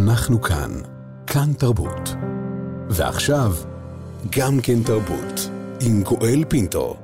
[0.00, 0.70] אנחנו כאן.
[1.26, 2.14] כאן תרבות.
[2.88, 3.52] ועכשיו,
[4.30, 5.50] גם כן תרבות.
[5.80, 6.96] עם גואל פינטו.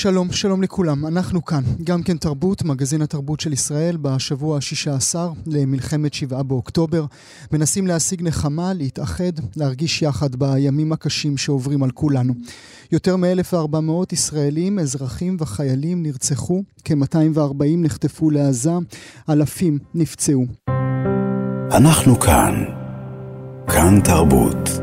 [0.00, 1.06] שלום, שלום לכולם.
[1.06, 5.14] אנחנו כאן, גם כן תרבות, מגזין התרבות של ישראל, בשבוע ה-16
[5.46, 7.04] למלחמת שבעה באוקטובר.
[7.52, 12.34] מנסים להשיג נחמה, להתאחד, להרגיש יחד בימים הקשים שעוברים על כולנו.
[12.92, 18.72] יותר מ-1,400 ישראלים, אזרחים וחיילים נרצחו, כ-240 נחטפו לעזה,
[19.28, 20.46] אלפים נפצעו.
[21.72, 22.64] אנחנו כאן.
[23.66, 24.79] כאן תרבות.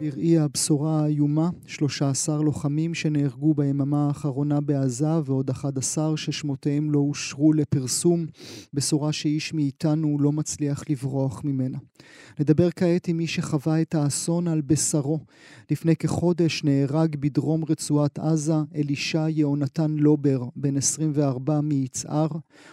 [0.00, 8.26] בראי הבשורה האיומה, 13 לוחמים שנהרגו ביממה האחרונה בעזה ועוד 11 ששמותיהם לא אושרו לפרסום,
[8.74, 11.78] בשורה שאיש מאיתנו לא מצליח לברוח ממנה.
[12.40, 15.18] נדבר כעת עם מי שחווה את האסון על בשרו.
[15.70, 22.28] לפני כחודש נהרג בדרום רצועת עזה אלישע יהונתן לובר, בן 24 מיצהר.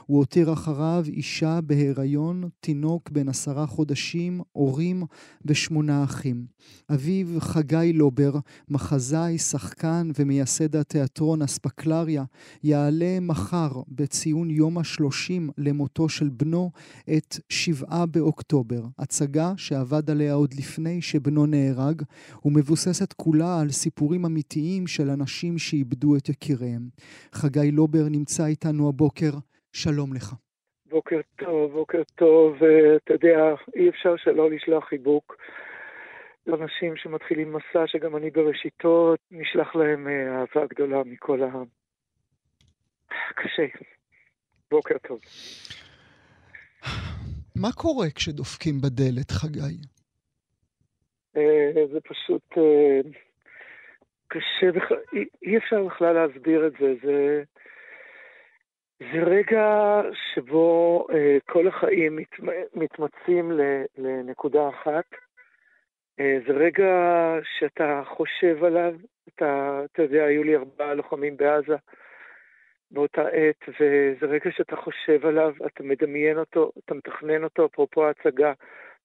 [0.05, 5.03] הוא הותיר אחריו אישה בהיריון, תינוק בן עשרה חודשים, הורים
[5.45, 6.45] ושמונה אחים.
[7.21, 8.31] אביו חגי לובר,
[8.69, 12.23] מחזאי, שחקן ומייסד התיאטרון אספקלריה,
[12.63, 16.71] יעלה מחר בציון יום השלושים למותו של בנו
[17.17, 18.81] את שבעה באוקטובר.
[18.99, 22.01] הצגה שעבד עליה עוד לפני שבנו נהרג,
[22.45, 26.89] ומבוססת כולה על סיפורים אמיתיים של אנשים שאיבדו את יקיריהם.
[27.33, 29.31] חגי לובר נמצא איתנו הבוקר,
[29.73, 30.33] שלום לך.
[30.89, 32.55] בוקר טוב, בוקר טוב.
[33.03, 35.37] אתה יודע, אי אפשר שלא לשלוח חיבוק
[36.47, 41.47] לאנשים שמתחילים מסע, שגם אני בראשיתו, נשלח להם אה, אהבה גדולה מכל ה...
[43.35, 43.65] קשה.
[44.71, 45.19] בוקר טוב.
[47.55, 49.77] מה קורה כשדופקים בדלת, חגי?
[51.37, 52.99] אה, זה פשוט אה,
[54.27, 54.79] קשה,
[55.43, 56.93] אי אפשר בכלל להסביר את זה.
[57.03, 57.43] זה,
[58.99, 60.01] זה רגע
[60.33, 61.07] שבו
[61.45, 62.19] כל החיים
[62.75, 63.51] מתמצים
[63.97, 65.26] לנקודה אחת.
[66.17, 66.93] זה רגע
[67.43, 68.95] שאתה חושב עליו,
[69.27, 71.75] אתה, אתה יודע, היו לי ארבעה לוחמים בעזה
[72.91, 78.53] באותה עת, וזה רגע שאתה חושב עליו, אתה מדמיין אותו, אתה מתכנן אותו, אפרופו ההצגה,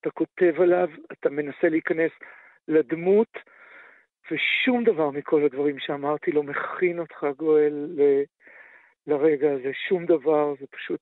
[0.01, 2.11] אתה כותב עליו, אתה מנסה להיכנס
[2.69, 3.39] לדמות,
[4.31, 8.23] ושום דבר מכל הדברים שאמרתי לא מכין אותך, גואל, ל...
[9.07, 11.01] לרגע הזה, שום דבר, זה פשוט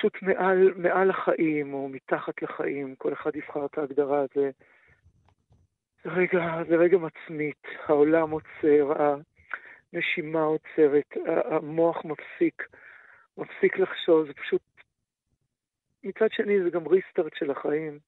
[0.00, 4.50] פשוט מעל, מעל החיים או מתחת לחיים, כל אחד יבחר את ההגדרה, זה,
[6.04, 8.92] זה, רגע, זה רגע מצמית, העולם עוצר,
[9.92, 12.68] הנשימה עוצרת, המוח מפסיק,
[13.38, 14.62] מפסיק לחשוב, זה פשוט...
[16.04, 17.98] מצד שני זה גם ריסטארט של החיים.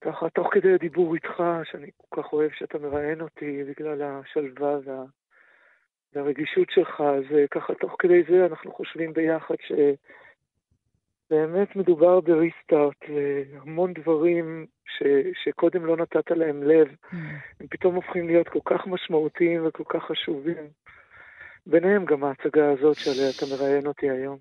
[0.00, 5.04] ככה, תוך כדי הדיבור איתך, שאני כל כך אוהב שאתה מראיין אותי בגלל השלווה וה...
[6.12, 9.72] והרגישות שלך, אז ככה, תוך כדי זה אנחנו חושבים ביחד ש...
[11.30, 15.02] באמת מדובר בריסטארט, והמון דברים ש,
[15.44, 17.16] שקודם לא נתת להם לב, mm.
[17.60, 20.68] הם פתאום הופכים להיות כל כך משמעותיים וכל כך חשובים.
[21.66, 24.38] ביניהם גם ההצגה הזאת שעליה אתה מראיין אותי היום.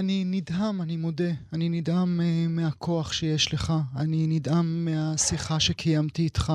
[0.00, 1.32] אני נדהם, אני מודה.
[1.54, 3.72] אני נדהם uh, מהכוח שיש לך.
[4.02, 6.52] אני נדהם מהשיחה שקיימתי איתך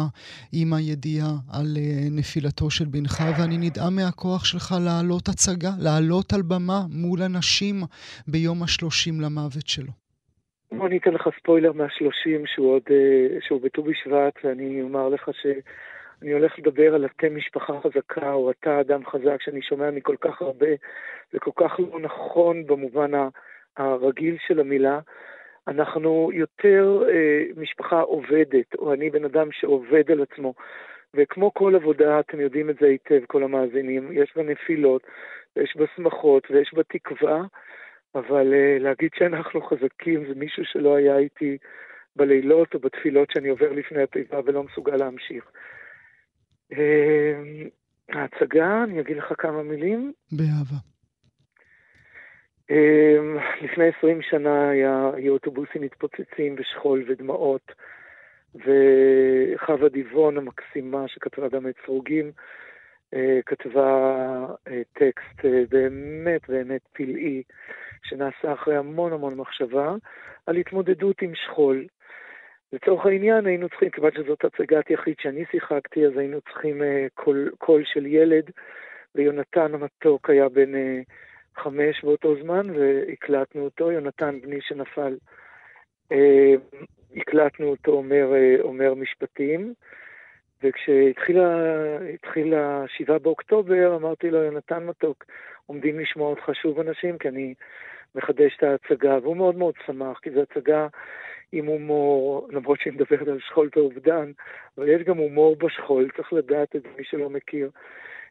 [0.53, 1.79] עם הידיעה על uh,
[2.19, 7.75] נפילתו של בנך, ואני נדהם מהכוח שלך להעלות הצגה, לעלות על במה מול אנשים
[8.27, 9.91] ביום השלושים למוות שלו.
[10.85, 15.45] אני אתן לך ספוילר מהשלושים שהוא עוד, uh, שהוא בט"ו בשבט, ואני אומר לך ש...
[16.21, 20.41] אני הולך לדבר על אתם משפחה חזקה, או אתה אדם חזק, שאני שומע מכל כך
[20.41, 20.67] הרבה,
[21.31, 23.11] זה כל כך לא נכון במובן
[23.77, 24.99] הרגיל של המילה.
[25.67, 30.53] אנחנו יותר אה, משפחה עובדת, או אני בן אדם שעובד על עצמו.
[31.13, 35.01] וכמו כל עבודה, אתם יודעים את זה היטב, כל המאזינים, יש בה נפילות,
[35.55, 37.41] ויש בה שמחות, ויש בה תקווה,
[38.15, 41.57] אבל אה, להגיד שאנחנו חזקים זה מישהו שלא היה איתי
[42.15, 45.51] בלילות או בתפילות שאני עובר לפני התיבה ולא מסוגל להמשיך.
[46.71, 47.69] אמ,
[48.09, 50.13] ההצגה, אני אגיד לך כמה מילים.
[50.31, 50.75] באהבה.
[52.69, 57.71] אמ, לפני עשרים שנה היה, היו אוטובוסים מתפוצצים בשכול ודמעות,
[58.55, 62.31] וחווה דיבון המקסימה שכתבה גם את סרוגים,
[63.13, 67.43] אה, כתבה אה, טקסט אה, באמת באמת פלאי,
[68.03, 69.95] שנעשה אחרי המון המון מחשבה,
[70.45, 71.85] על התמודדות עם שכול.
[72.73, 77.51] לצורך העניין היינו צריכים, כיוון שזאת הצגת יחיד שאני שיחקתי, אז היינו צריכים uh, קול,
[77.57, 78.51] קול של ילד,
[79.15, 85.17] ויונתן המתוק היה בן uh, חמש באותו זמן, והקלטנו אותו, יונתן בני שנפל,
[86.13, 86.15] uh,
[87.15, 89.73] הקלטנו אותו אומר, uh, אומר משפטים,
[90.63, 95.25] וכשהתחיל השבעה באוקטובר, אמרתי לו, יונתן מתוק,
[95.65, 97.53] עומדים לשמוע אותך שוב אנשים, כי אני
[98.15, 100.87] מחדש את ההצגה, והוא מאוד מאוד שמח, כי זו הצגה
[101.51, 104.31] עם הומור, למרות שהיא מדברת על שכול ואובדן,
[104.77, 107.69] אבל יש גם הומור בשכול, צריך לדעת את זה, מי שלא מכיר.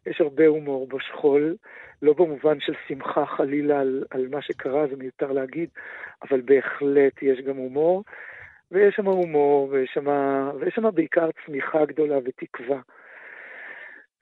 [0.07, 1.57] יש הרבה הומור בשכול,
[2.03, 5.69] לא במובן של שמחה חלילה על, על מה שקרה, זה מיותר להגיד,
[6.23, 8.05] אבל בהחלט יש גם הומור,
[8.71, 9.91] ויש שם הומור, ויש
[10.75, 12.81] שם, בעיקר צמיחה גדולה ותקווה.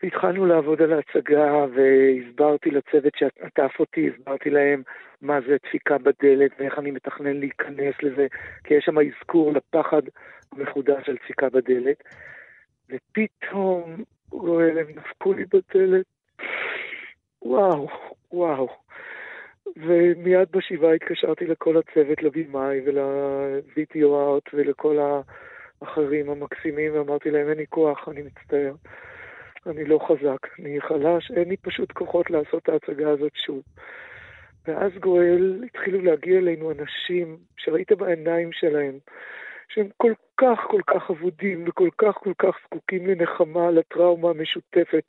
[0.03, 4.83] והתחלנו לעבוד על ההצגה, והסברתי לצוות שעטף אותי, הסברתי להם
[5.23, 8.27] מה זה דפיקה בדלת ואיך אני מתכנן להיכנס לזה,
[8.65, 10.03] כי יש שם אזכור לפחד
[10.53, 12.03] המחודש של דפיקה בדלת.
[12.91, 16.07] ופתאום, רואל, הם דפקו לי בדלת.
[17.43, 17.89] וואו,
[18.33, 18.69] וואו.
[19.77, 22.81] ומיד בשבעה התקשרתי לכל הצוות, לבימאי
[24.35, 24.99] ארט ולכל
[25.83, 28.75] האחרים המקסימים, ואמרתי להם, אין לי כוח, אני מצטער.
[29.69, 33.63] אני לא חזק, אני חלש, אין לי פשוט כוחות לעשות את ההצגה הזאת שוב.
[34.67, 38.99] ואז גואל, התחילו להגיע אלינו אנשים שראית בעיניים שלהם,
[39.69, 45.05] שהם כל כך כל כך אבודים וכל כך כל כך זקוקים לנחמה על הטראומה המשותפת,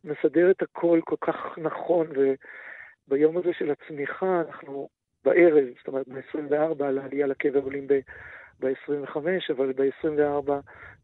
[0.04, 2.06] מסדר את הכל כל כך נכון,
[3.08, 4.88] וביום הזה של הצמיחה אנחנו
[5.24, 7.86] בערב, זאת אומרת ב-24 על העלייה לקבר עולים
[8.60, 9.16] ב-25,
[9.50, 10.50] אבל ב-24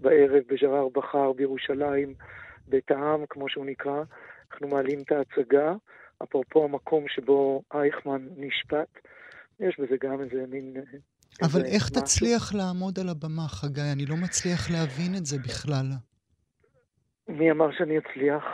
[0.00, 2.14] בערב בג'רר בחר בירושלים,
[2.68, 4.02] בית העם, כמו שהוא נקרא,
[4.52, 5.74] אנחנו מעלים את ההצגה,
[6.22, 8.88] אפרופו המקום שבו אייכמן נשפט.
[9.60, 10.74] יש בזה גם איזה מין...
[10.76, 10.82] אה,
[11.42, 12.02] אבל איזה איך משהו.
[12.02, 13.80] תצליח לעמוד על הבמה, חגי?
[13.92, 15.86] אני לא מצליח להבין את זה בכלל.
[17.28, 18.44] מי אמר שאני אצליח?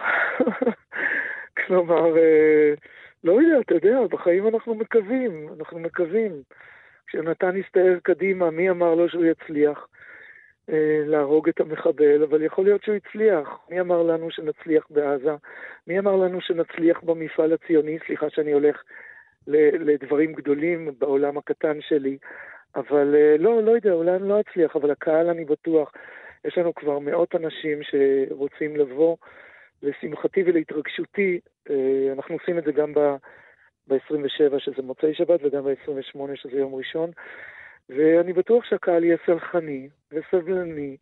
[1.67, 2.75] כלומר, אה,
[3.25, 6.43] לא יודע, אתה יודע, בחיים אנחנו מקווים, אנחנו מקווים.
[7.07, 9.87] כשנתן הסתער קדימה, מי אמר לו שהוא יצליח
[10.71, 12.23] אה, להרוג את המחבל?
[12.23, 13.49] אבל יכול להיות שהוא הצליח.
[13.71, 15.35] מי אמר לנו שנצליח בעזה?
[15.87, 17.99] מי אמר לנו שנצליח במפעל הציוני?
[18.07, 18.83] סליחה שאני הולך
[19.47, 22.19] לדברים גדולים בעולם הקטן שלי.
[22.77, 25.93] אבל אה, לא, לא יודע, אולי אני לא אצליח, אבל הקהל אני בטוח.
[26.45, 29.17] יש לנו כבר מאות אנשים שרוצים לבוא.
[29.83, 31.41] לשמחתי ולהתרגשותי,
[31.71, 32.95] אה, אנחנו עושים את זה גם
[33.89, 37.11] ב-27 שזה מוצאי שבת וגם ב-28 שזה יום ראשון,
[37.89, 40.97] ואני בטוח שהקהל יהיה סלחני וסבלני,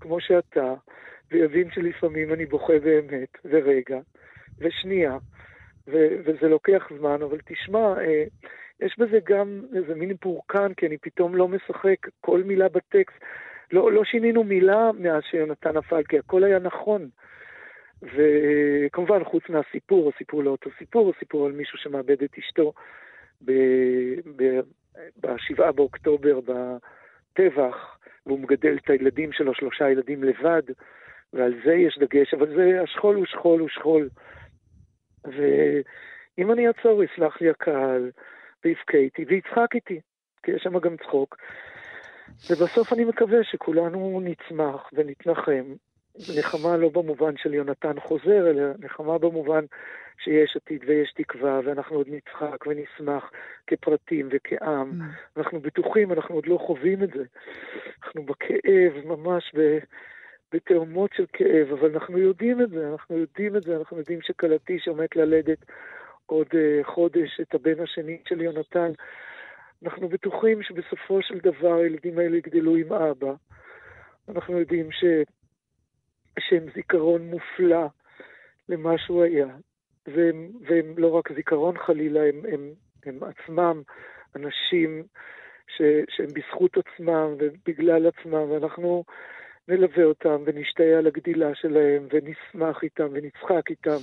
[0.00, 0.74] כמו שאתה,
[1.30, 3.98] ויבין שלפעמים אני בוכה באמת, ורגע,
[4.58, 5.18] ושנייה,
[5.88, 8.24] ו- וזה לוקח זמן, אבל תשמע, אה,
[8.80, 13.18] יש בזה גם איזה מין פורקן, כי אני פתאום לא משחק כל מילה בטקסט.
[13.72, 17.08] לא, לא שינינו מילה מאז שיונתן נפל, כי הכל היה נכון.
[18.02, 22.72] וכמובן, חוץ מהסיפור, הסיפור לא אותו סיפור, הסיפור על מישהו שמאבד את אשתו
[25.20, 30.62] ב-7 באוקטובר, בטבח, והוא מגדל את הילדים שלו, שלושה ילדים לבד,
[31.32, 34.08] ועל זה יש דגש, אבל זה, השכול הוא שכול הוא שכול.
[35.24, 38.10] ואם אני אעצור, יסלח לי הקהל,
[38.64, 40.00] ויבכה איתי, ויצחק איתי,
[40.42, 41.36] כי יש שם גם צחוק.
[42.50, 45.74] ובסוף אני מקווה שכולנו נצמח ונתנחם.
[46.38, 49.64] נחמה לא במובן של יונתן חוזר, אלא נחמה במובן
[50.18, 53.30] שיש עתיד ויש תקווה, ואנחנו עוד נצחק ונשמח
[53.66, 54.90] כפרטים וכעם.
[54.90, 55.36] Mm.
[55.36, 57.24] אנחנו בטוחים, אנחנו עוד לא חווים את זה.
[58.04, 59.78] אנחנו בכאב, ממש ב...
[60.54, 64.78] בתאומות של כאב, אבל אנחנו יודעים את זה, אנחנו יודעים את זה, אנחנו יודעים שכלתי
[64.78, 65.58] שעומד ללדת
[66.26, 68.92] עוד uh, חודש את הבן השני של יונתן,
[69.84, 73.32] אנחנו בטוחים שבסופו של דבר הילדים האלה יגדלו עם אבא.
[74.28, 75.04] אנחנו יודעים ש...
[76.38, 77.86] שהם זיכרון מופלא
[78.68, 79.46] למה שהוא היה,
[80.06, 82.72] והם, והם לא רק זיכרון חלילה, הם, הם,
[83.06, 83.82] הם עצמם
[84.36, 85.02] אנשים
[85.66, 89.04] ש, שהם בזכות עצמם ובגלל עצמם, ואנחנו
[89.68, 93.98] נלווה אותם ונשתהה על הגדילה שלהם ונשמח איתם ונצחק איתם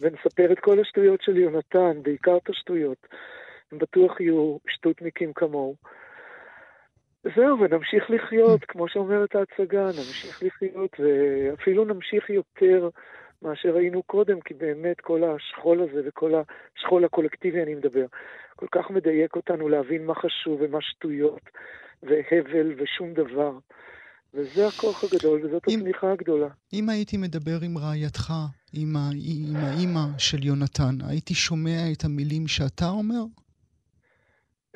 [0.00, 3.06] ונספר את כל השטויות של יונתן, בעיקר את השטויות.
[3.72, 5.74] הם בטוח יהיו שטותניקים כמוהו.
[7.36, 12.88] זהו, ונמשיך לחיות, כמו שאומרת ההצגה, נמשיך לחיות, ואפילו נמשיך יותר
[13.42, 16.32] מאשר היינו קודם, כי באמת כל השכול הזה וכל
[16.76, 18.06] השכול הקולקטיבי, אני מדבר,
[18.56, 21.42] כל כך מדייק אותנו להבין מה חשוב ומה שטויות,
[22.02, 23.52] והבל ושום דבר.
[24.34, 26.48] וזה הכוח הגדול, וזאת אם, התמיכה הגדולה.
[26.72, 28.32] אם הייתי מדבר עם רעייתך,
[28.72, 28.96] עם,
[29.56, 33.22] האימא של יונתן, הייתי שומע את המילים שאתה אומר?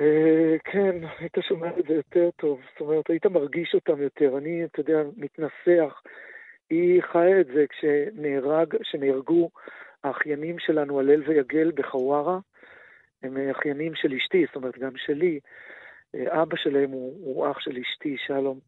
[0.01, 2.61] אה, כן, היית שומע את זה יותר טוב.
[2.73, 4.39] זאת אומרת, היית מרגיש אותם יותר.
[4.39, 6.03] אני, אתה יודע, מתנסח.
[6.71, 9.51] היא חיה את זה כשנהרג, כשנהרגו
[10.05, 12.39] האחיינים שלנו, הלל ויגל, בחווארה.
[13.23, 15.41] הם אחיינים של אשתי, זאת אומרת, גם שלי.
[16.15, 18.59] אה, אבא שלהם הוא, הוא אח של אשתי, שלום.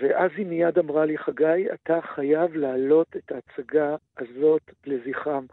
[0.00, 5.46] ואז היא מיד אמרה לי, חגי, אתה חייב להעלות את ההצגה הזאת לזכרם.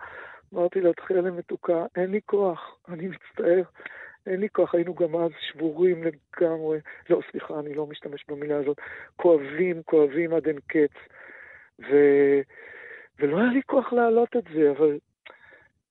[0.54, 3.62] אמרתי לה, תחילה למתוקה, אין לי כוח, אני מצטער,
[4.28, 6.80] אין לי כוח, היינו גם אז שבורים לגמרי,
[7.10, 8.78] לא, סליחה, אני לא משתמש במילה הזאת,
[9.16, 10.96] כואבים, כואבים עד אין קץ.
[11.80, 11.96] ו...
[13.20, 15.00] ולא היה לי כוח להעלות את זה, אבל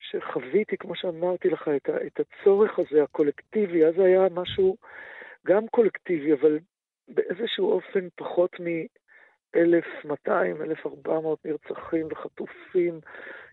[0.00, 2.06] כשחוויתי, כמו שאמרתי לך, את, ה...
[2.06, 4.76] את הצורך הזה, הקולקטיבי, אז היה משהו
[5.46, 6.58] גם קולקטיבי, אבל
[7.08, 10.30] באיזשהו אופן פחות מ-1,200,
[10.62, 13.00] 1,400 נרצחים וחטופים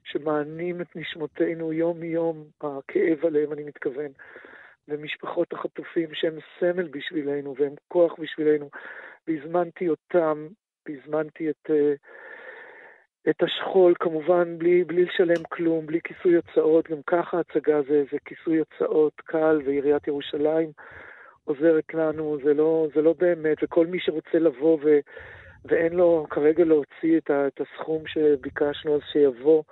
[0.03, 4.12] שמענים את נשמותינו יום-יום, הכאב עליהם, אני מתכוון,
[4.88, 8.69] ומשפחות החטופים שהם סמל בשבילנו והם כוח בשבילנו,
[9.27, 10.47] והזמנתי אותם,
[10.88, 11.93] והזמנתי את, אה,
[13.29, 18.17] את השכול, כמובן בלי, בלי לשלם כלום, בלי כיסוי הוצאות, גם ככה הצגה זה, זה
[18.25, 20.71] כיסוי הוצאות קל, ועיריית ירושלים
[21.46, 25.00] עוזרת לנו, זה לא, זה לא באמת, וכל מי שרוצה לבוא ו,
[25.66, 29.64] ואין לו כרגע להוציא את, ה, את הסכום שביקשנו, אז שיבוא,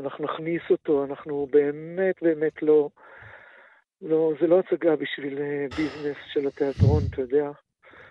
[0.00, 2.88] אנחנו נכניס אותו, אנחנו באמת באמת לא,
[4.02, 7.50] לא, זה לא הצגה בשביל אה, ביזנס של התיאטרון, אתה יודע.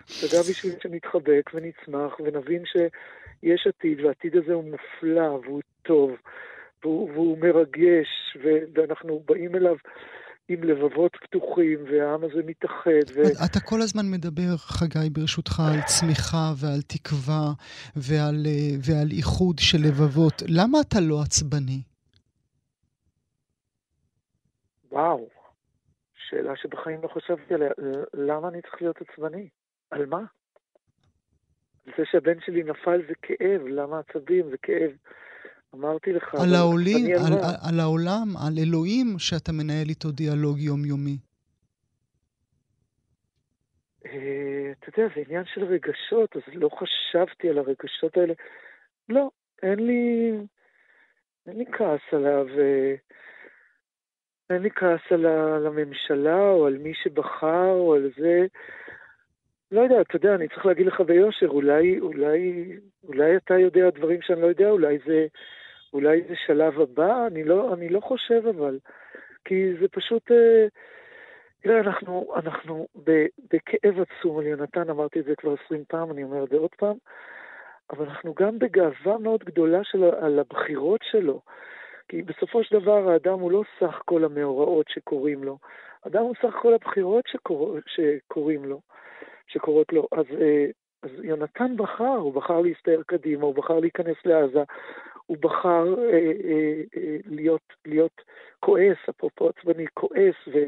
[0.04, 6.16] הצגה בשביל שנתחבק ונצמח ונבין שיש עתיד, והעתיד הזה הוא מופלא והוא טוב
[6.82, 8.36] והוא, והוא מרגש,
[8.74, 9.76] ואנחנו באים אליו
[10.52, 13.06] עם לבבות פתוחים, והעם הזה מתאחד.
[13.14, 13.20] ו...
[13.46, 17.52] אתה כל הזמן מדבר, חגי, ברשותך, על צמיחה ועל תקווה
[17.96, 20.42] ועל, אה, ועל איחוד של לבבות.
[20.48, 21.82] למה אתה לא עצבני?
[24.92, 25.28] וואו,
[26.28, 27.70] שאלה שבחיים לא חשבתי עליה.
[28.14, 29.48] למה אני צריך להיות עצבני?
[29.90, 30.22] על מה?
[31.86, 34.50] זה שהבן שלי נפל זה כאב, למה עצבים?
[34.50, 34.90] זה כאב.
[35.74, 36.34] אמרתי לך.
[36.34, 41.16] על העולים, על, על, על העולם, על אלוהים, שאתה מנהל איתו דיאלוג יומיומי.
[44.06, 48.34] אה, אתה יודע, זה עניין של רגשות, אז לא חשבתי על הרגשות האלה.
[49.08, 49.30] לא,
[49.62, 50.32] אין לי,
[51.46, 52.46] אין לי כעס עליו.
[52.58, 52.94] אה,
[54.50, 55.26] אין לי כעס על,
[55.66, 58.46] הממשלה או על מי שבחר או על זה.
[59.72, 62.72] לא יודע, אתה יודע, אני צריך להגיד לך ביושר, אולי, אולי,
[63.04, 65.26] אולי אתה יודע דברים שאני לא יודע, אולי זה,
[65.92, 68.78] אולי זה שלב הבא, אני לא, אני לא חושב אבל,
[69.44, 70.66] כי זה פשוט, אה,
[71.62, 72.86] תראה, אנחנו, אנחנו
[73.50, 76.74] בכאב עצום על יונתן, אמרתי את זה כבר עשרים פעם, אני אומר את זה עוד
[76.76, 76.96] פעם,
[77.90, 81.40] אבל אנחנו גם בגאווה מאוד גדולה של, על הבחירות שלו.
[82.08, 85.58] כי בסופו של דבר האדם הוא לא סך כל המאורעות שקורים לו,
[86.04, 87.78] האדם הוא סך כל הבחירות שקור...
[87.86, 88.80] שקורים לו,
[89.46, 90.08] שקורות לו.
[90.12, 90.66] אז, אה,
[91.02, 94.62] אז יונתן בחר, הוא בחר להסתער קדימה, הוא בחר להיכנס לעזה,
[95.32, 98.20] הוא בחר אה, אה, אה, להיות, להיות
[98.60, 100.58] כועס, אפרופו עצבני, כועס ו,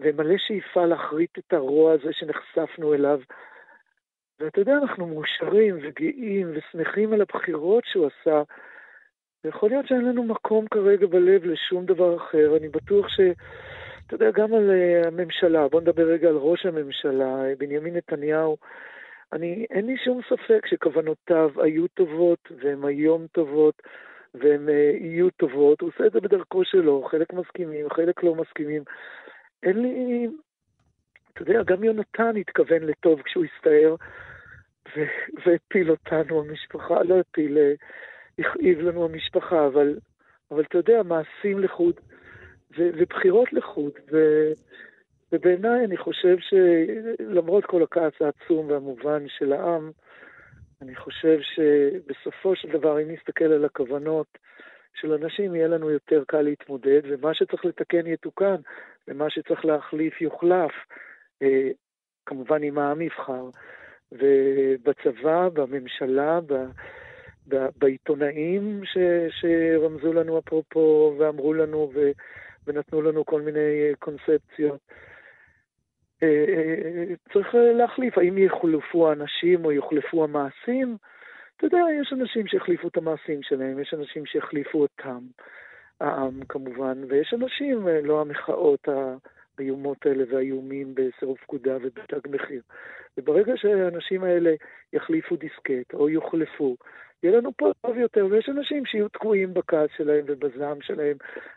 [0.00, 3.20] ומלא שאיפה להחריט את הרוע הזה שנחשפנו אליו.
[4.40, 8.42] ואתה יודע, אנחנו מאושרים וגאים ושמחים על הבחירות שהוא עשה,
[9.44, 12.56] ויכול להיות שאין לנו מקום כרגע בלב לשום דבר אחר.
[12.56, 13.20] אני בטוח ש...
[14.06, 18.56] אתה יודע, גם על uh, הממשלה, בוא נדבר רגע על ראש הממשלה, בנימין נתניהו.
[19.32, 23.82] אני, אין לי שום ספק שכוונותיו היו טובות, והן היום טובות,
[24.34, 25.80] והן uh, יהיו טובות.
[25.80, 28.82] הוא עושה את זה בדרכו שלו, חלק מסכימים, חלק לא מסכימים.
[29.62, 30.28] אין לי...
[31.32, 33.94] אתה יודע, גם יונתן התכוון לטוב כשהוא הסתער,
[35.46, 37.84] והפיל אותנו, המשפחה, לא הפיל, uh,
[38.38, 39.98] הכאיב לנו המשפחה, אבל,
[40.50, 41.94] אבל אתה יודע, מעשים לחוד
[42.78, 43.92] ו, ובחירות לחוד.
[44.12, 44.18] ו,
[45.32, 49.90] ובעיניי אני חושב שלמרות כל הכעס העצום והמובן של העם,
[50.82, 54.38] אני חושב שבסופו של דבר, אם נסתכל על הכוונות
[54.94, 58.56] של אנשים, יהיה לנו יותר קל להתמודד, ומה שצריך לתקן יתוקן,
[59.08, 60.72] ומה שצריך להחליף יוחלף.
[61.42, 61.70] אה,
[62.26, 63.44] כמובן אם העם יבחר.
[64.12, 66.40] ובצבא, בממשלה,
[67.76, 68.98] בעיתונאים ש,
[69.30, 72.10] שרמזו לנו אפרופו ואמרו לנו, ו,
[72.66, 74.80] ונתנו לנו כל מיני קונספציות.
[77.32, 80.96] צריך להחליף, האם יחלפו האנשים או יוחלפו המעשים?
[81.56, 85.18] אתה יודע, יש אנשים שהחליפו את המעשים שלהם, יש אנשים שהחליפו אותם,
[86.00, 88.88] העם כמובן, ויש אנשים, לא המחאות
[89.58, 92.62] האיומות האלה והאיומים בסירוב פקודה ובתג מחיר.
[93.18, 94.50] וברגע שהאנשים האלה
[94.92, 96.76] יחליפו דיסקט או יוחלפו,
[97.22, 101.16] יהיה לנו פה טוב יותר, ויש אנשים שיהיו תקועים בכעס שלהם ובזעם שלהם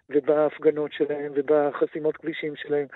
[0.10, 2.88] ובהפגנות שלהם ובחסימות כבישים שלהם.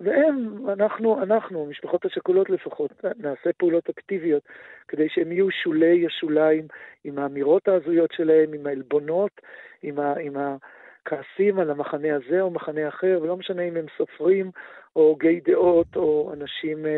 [0.00, 4.42] והם, אנחנו, אנחנו, המשפחות השכולות לפחות, נעשה פעולות אקטיביות
[4.88, 6.66] כדי שהם יהיו שולי השוליים
[7.04, 9.40] עם האמירות ההזויות שלהם, עם העלבונות,
[9.82, 14.50] עם, ה, עם הכעסים על המחנה הזה או מחנה אחר, ולא משנה אם הם סופרים
[14.96, 16.88] או הוגי דעות או אנשים uh,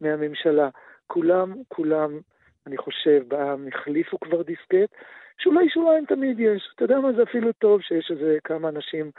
[0.00, 0.68] מהממשלה.
[1.06, 2.18] כולם, כולם,
[2.66, 4.94] אני חושב, בעם החליפו כבר דיסקט,
[5.38, 6.72] שאולי שוליים תמיד יש.
[6.74, 9.10] אתה יודע מה, זה אפילו טוב שיש איזה כמה אנשים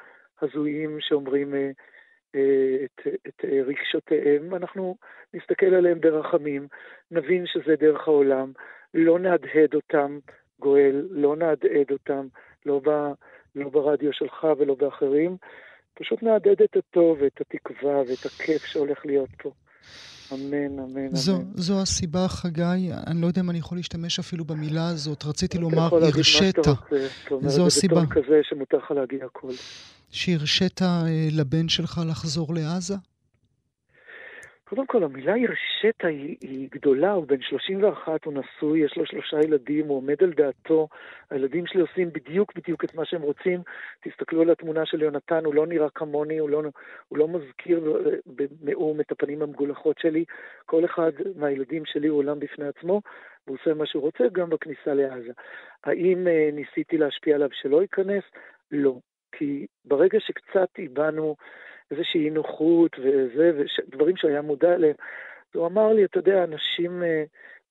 [0.41, 1.53] הזויים שאומרים...
[1.53, 1.94] Uh,
[2.85, 4.95] את, את רגשותיהם, אנחנו
[5.33, 6.67] נסתכל עליהם ברחמים,
[7.11, 8.51] נבין שזה דרך העולם,
[8.93, 10.19] לא נהדהד אותם,
[10.59, 12.27] גואל, לא נהדהד אותם,
[12.65, 12.89] לא, ב,
[13.55, 15.37] לא ברדיו שלך ולא באחרים,
[15.93, 19.51] פשוט נהדהד את הטוב ואת התקווה ואת הכיף שהולך להיות פה.
[20.33, 21.43] אמן, אמן, זו, אמן.
[21.55, 25.89] זו הסיבה, חגי, אני לא יודע אם אני יכול להשתמש אפילו במילה הזאת, רציתי לומר,
[25.91, 26.55] הרשית.
[27.41, 28.03] זו הסיבה.
[28.03, 29.51] אתה כזה שמותר לך להגיד הכל.
[30.15, 32.95] שהרשית אה, לבן שלך לחזור לעזה?
[34.63, 39.37] קודם כל, המילה הרשית היא, היא גדולה, הוא בן 31, הוא נשוי, יש לו שלושה
[39.39, 40.87] ילדים, הוא עומד על דעתו,
[41.29, 43.61] הילדים שלי עושים בדיוק בדיוק את מה שהם רוצים.
[44.03, 46.61] תסתכלו על התמונה של יונתן, הוא לא נראה כמוני, הוא לא,
[47.07, 50.25] הוא לא מזכיר במאום את הפנים המגולחות שלי.
[50.65, 53.01] כל אחד מהילדים שלי הוא עולם בפני עצמו,
[53.47, 55.31] והוא עושה מה שהוא רוצה גם בכניסה לעזה.
[55.83, 58.23] האם אה, ניסיתי להשפיע עליו שלא ייכנס?
[58.71, 58.99] לא.
[59.37, 61.35] כי ברגע שקצת איבדנו
[61.91, 64.95] איזושהי נוחות וזה, ודברים שהיה מודע אליהם,
[65.55, 67.05] הוא אמר לי, אתה יודע, אנשים uh,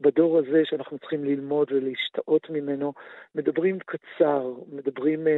[0.00, 2.92] בדור הזה שאנחנו צריכים ללמוד ולהשתאות ממנו,
[3.34, 5.30] מדברים קצר, מדברים uh,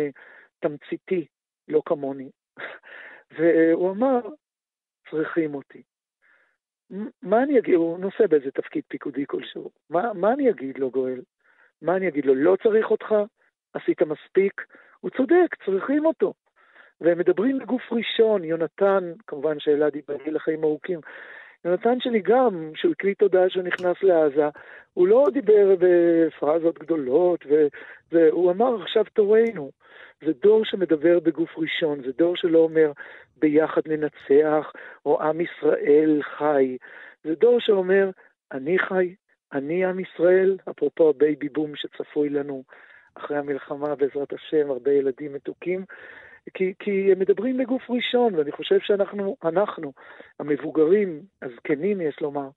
[0.60, 1.26] תמציתי,
[1.68, 2.30] לא כמוני.
[3.38, 4.20] והוא אמר,
[5.10, 5.82] צריכים אותי.
[7.22, 9.70] מה אני אגיד, הוא נושא באיזה תפקיד פיקודי כלשהו.
[9.90, 11.20] מה, מה אני אגיד לו, גואל?
[11.82, 13.14] מה אני אגיד לו, לא צריך אותך?
[13.72, 14.62] עשית מספיק?
[15.00, 16.32] הוא צודק, צריכים אותו.
[17.00, 21.00] והם מדברים בגוף ראשון, יונתן, כמובן שאלעד ייבנה לחיים ארוכים,
[21.64, 24.48] יונתן שלי גם, שהוא הקליט הודעה שהוא נכנס לעזה,
[24.94, 27.44] הוא לא דיבר בפרזות גדולות,
[28.12, 29.70] והוא אמר עכשיו תורנו.
[30.24, 32.92] זה דור שמדבר בגוף ראשון, זה דור שלא אומר
[33.36, 34.72] ביחד ננצח,
[35.06, 36.76] או עם ישראל חי.
[37.24, 38.10] זה דור שאומר,
[38.52, 39.14] אני חי,
[39.52, 42.62] אני עם ישראל, אפרופו הבייבי בום שצפוי לנו
[43.16, 45.84] אחרי המלחמה, בעזרת השם, הרבה ילדים מתוקים,
[46.54, 49.92] כי, כי הם מדברים בגוף ראשון, ואני חושב שאנחנו, אנחנו,
[50.40, 52.48] המבוגרים, הזקנים יש לומר,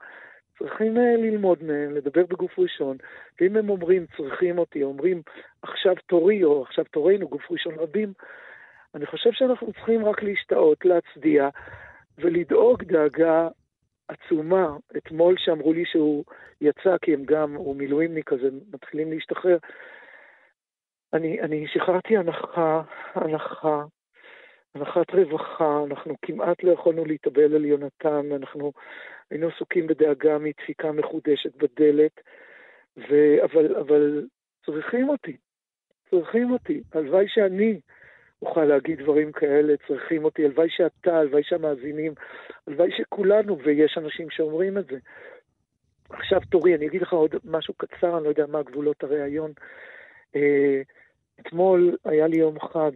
[0.60, 2.98] צריכים uh, ללמוד מהם, לדבר בגוף ראשון,
[3.42, 5.22] ואם הם אומרים, צריכים אותי, אומרים,
[5.62, 8.14] עכשיו תורי, או עכשיו תורנו, גוף ראשון רבים,
[8.96, 11.50] אני חושב שאנחנו צריכים רק להשתאות, להצדיע,
[12.18, 13.48] ולדאוג דאגה
[14.08, 14.78] עצומה.
[14.98, 16.24] אתמול שאמרו לי שהוא
[16.62, 19.58] יצא, כי הם גם, הוא מילואימניק, אז הם מתחילים להשתחרר,
[21.14, 22.82] אני, אני שחררתי הנחה,
[23.16, 23.84] הנחה,
[24.76, 28.72] הנחת רווחה, אנחנו כמעט לא יכולנו להתאבל על יונתן, אנחנו
[29.32, 32.22] היינו עסוקים בדאגה מדפיקה מחודשת בדלת,
[32.98, 34.28] ו, אבל, אבל
[34.66, 35.38] צריכים אותי,
[36.10, 36.82] צריכים אותי.
[36.94, 37.80] הלוואי שאני
[38.42, 42.14] אוכל להגיד דברים כאלה, צריכים אותי, הלוואי שאתה, הלוואי שהמאזינים,
[42.68, 44.98] הלוואי שכולנו, ויש אנשים שאומרים את זה.
[46.10, 49.52] עכשיו תורי, אני אגיד לך עוד משהו קצר, אני לא יודע מה גבולות הראיון.
[50.36, 50.82] אה,
[51.42, 52.92] אתמול היה לי יום חג,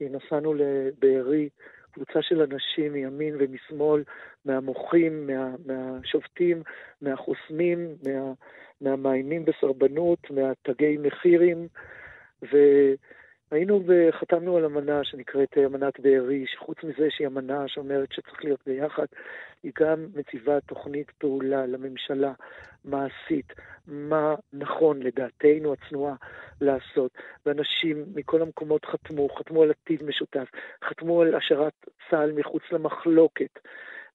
[0.00, 1.48] נסענו לבארי,
[1.92, 4.02] קבוצה של אנשים מימין ומשמאל,
[4.44, 6.62] מהמוחים, מה, מהשופטים,
[7.02, 8.32] מהחוסמים, מה,
[8.80, 11.68] מהמאיימים בסרבנות, מהתגי מחירים,
[12.42, 12.56] ו...
[13.50, 19.06] היינו וחתמנו על אמנה שנקראת אמנת בארי, שחוץ מזה שהיא אמנה שאומרת שצריך להיות ביחד,
[19.62, 22.32] היא גם מציבה תוכנית פעולה לממשלה
[22.84, 23.52] מעשית,
[23.86, 26.14] מה נכון לדעתנו הצנועה
[26.60, 27.10] לעשות.
[27.46, 30.48] ואנשים מכל המקומות חתמו, חתמו על עתיד משותף,
[30.84, 33.58] חתמו על השארת צה"ל מחוץ למחלוקת,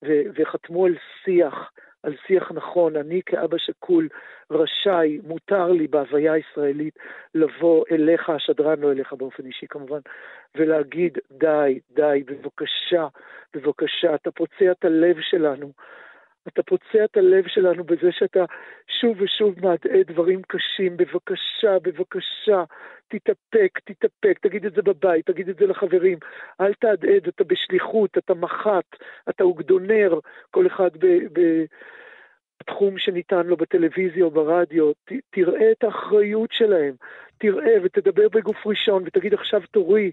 [0.04, 1.72] וחתמו על שיח.
[2.04, 4.08] על שיח נכון, אני כאבא שכול
[4.52, 7.00] רשאי, מותר לי בהוויה הישראלית
[7.36, 10.00] לבוא אליך, השדרן לא אליך באופן אישי כמובן,
[10.56, 13.08] ולהגיד די, די, בבקשה,
[13.54, 15.72] בבקשה, אתה פוצע את הלב שלנו.
[16.48, 18.46] אתה פוצע את הלב שלנו בזה שאתה
[19.02, 20.98] שוב ושוב מהדהד דברים קשים.
[20.98, 22.64] בבקשה, בבקשה,
[23.08, 26.18] תתאפק, תתאפק, תגיד את זה בבית, תגיד את זה לחברים.
[26.62, 28.96] אל תהדהד, אתה בשליחות, אתה מח"ט,
[29.30, 30.20] אתה אוגדונר,
[30.52, 30.90] כל אחד
[32.60, 36.94] בתחום שניתן לו בטלוויזיה או ברדיו, ת, תראה את האחריות שלהם,
[37.38, 40.12] תראה ותדבר בגוף ראשון ותגיד עכשיו תורי,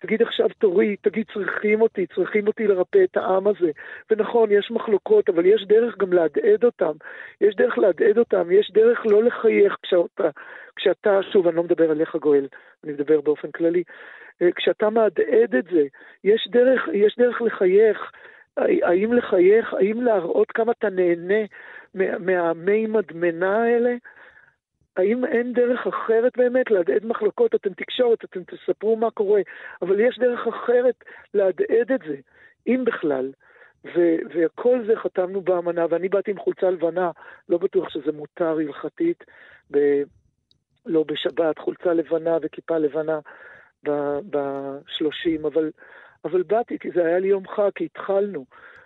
[0.00, 3.70] תגיד עכשיו תורי, תגיד צריכים אותי, צריכים אותי לרפא את העם הזה.
[4.10, 6.92] ונכון, יש מחלוקות, אבל יש דרך גם להדהד אותם.
[7.40, 10.28] יש דרך להדהד אותם, יש דרך לא לחייך כשאתה,
[10.76, 12.46] כשאתה, שוב, אני לא מדבר עליך גואל,
[12.84, 13.82] אני מדבר באופן כללי.
[14.42, 15.82] אה, כשאתה מהדהד את זה,
[16.24, 18.12] יש דרך, יש דרך לחייך.
[18.82, 21.44] האם לחייך, האם להראות כמה אתה נהנה
[21.94, 23.94] מהמי מדמנה האלה?
[24.98, 27.54] האם אין דרך אחרת באמת להדהד מחלוקות?
[27.54, 29.40] אתם תקשורת, אתם תספרו מה קורה,
[29.82, 32.16] אבל יש דרך אחרת להדהד את זה,
[32.66, 33.32] אם בכלל.
[33.84, 37.10] ו- וכל זה חתמנו באמנה, ואני באתי עם חולצה לבנה,
[37.48, 39.24] לא בטוח שזה מותר הלכתית,
[39.70, 40.02] ב-
[40.86, 43.18] לא בשבת, חולצה לבנה וכיפה לבנה
[44.30, 45.70] ב-30, אבל,
[46.24, 48.44] אבל באתי כי זה היה לי יום חג, כי התחלנו.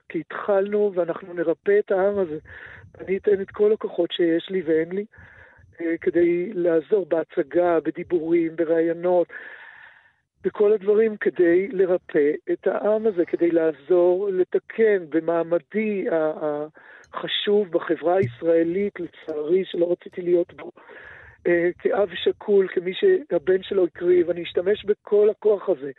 [0.09, 2.39] כי התחלנו ואנחנו נרפא את העם הזה.
[3.01, 5.05] אני אתן את כל הכוחות שיש לי ואין לי.
[5.81, 9.29] אה, כדי לעזור בהצגה, בדיבורים, בראיונות,
[10.45, 16.07] בכל הדברים כדי לרפא את העם הזה, כדי לעזור, לתקן במעמדי
[17.13, 20.71] החשוב בחברה הישראלית, לצערי, שלא רציתי להיות בו.
[21.47, 25.91] אה, כאב שכול, כמי שהבן שלו הקריב, אני אשתמש בכל הכוח הזה.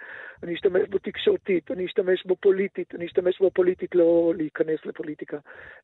[0.43, 5.37] אני אשתמש בו תקשורתית, אני אשתמש בו פוליטית, אני אשתמש בו פוליטית לא להיכנס לפוליטיקה,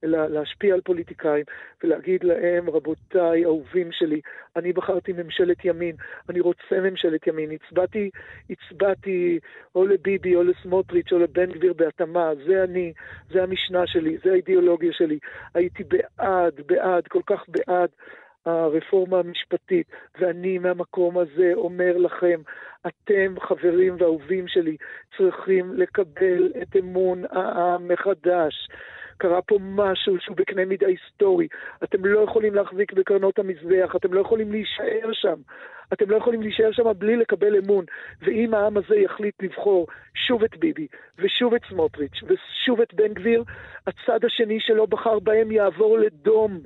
[0.03, 1.45] אלא להשפיע על פוליטיקאים
[1.83, 4.21] ולהגיד להם, רבותיי, אהובים שלי,
[4.55, 5.95] אני בחרתי ממשלת ימין,
[6.29, 8.09] אני רוצה ממשלת ימין, הצבעתי,
[8.49, 9.39] הצבעתי
[9.75, 12.93] או לביבי או לסמוטריץ' או לבן גביר בהתאמה, זה אני,
[13.31, 15.19] זה המשנה שלי, זה האידיאולוגיה שלי.
[15.53, 17.89] הייתי בעד, בעד, כל כך בעד.
[18.49, 19.87] הרפורמה המשפטית,
[20.19, 22.41] ואני מהמקום הזה אומר לכם,
[22.87, 24.77] אתם, חברים ואהובים שלי,
[25.17, 28.67] צריכים לקבל את אמון העם מחדש.
[29.17, 31.47] קרה פה משהו שהוא בקנה מידה היסטורי.
[31.83, 35.35] אתם לא יכולים להחזיק בקרנות המזבח, אתם לא יכולים להישאר שם.
[35.93, 37.85] אתם לא יכולים להישאר שם בלי לקבל אמון.
[38.21, 43.43] ואם העם הזה יחליט לבחור שוב את ביבי, ושוב את סמוטריץ', ושוב את בן גביר,
[43.87, 46.59] הצד השני שלא בחר בהם יעבור לדום.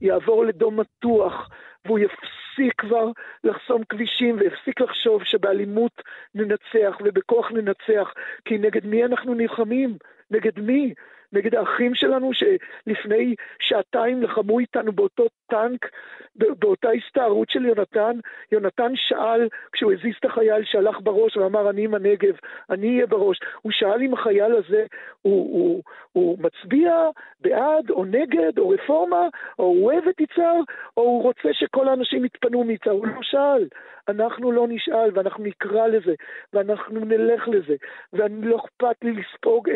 [0.00, 1.48] יעבור לדום מתוח,
[1.84, 3.10] והוא יפסיק כבר
[3.44, 6.02] לחסום כבישים ויפסיק לחשוב שבאלימות
[6.34, 8.12] ננצח ובכוח ננצח,
[8.44, 9.96] כי נגד מי אנחנו נלחמים?
[10.30, 10.94] נגד מי?
[11.32, 15.90] נגד האחים שלנו שלפני שעתיים לחמו איתנו באותו טנק,
[16.36, 18.18] באותה הסתערות של יונתן.
[18.52, 22.36] יונתן שאל, כשהוא הזיז את החייל שהלך בראש ואמר, אני עם הנגב,
[22.70, 24.84] אני אהיה בראש, הוא שאל אם החייל הזה
[25.22, 25.82] הוא, הוא,
[26.12, 26.92] הוא מצביע
[27.40, 30.60] בעד או נגד או רפורמה, או הוא אוהב את יצהר,
[30.96, 32.92] או הוא רוצה שכל האנשים יתפנו מיצהר.
[32.92, 33.68] הוא לא שאל.
[34.08, 36.14] אנחנו לא נשאל ואנחנו נקרא לזה
[36.52, 37.74] ואנחנו נלך לזה
[38.12, 39.68] ולא אכפת לי לספוג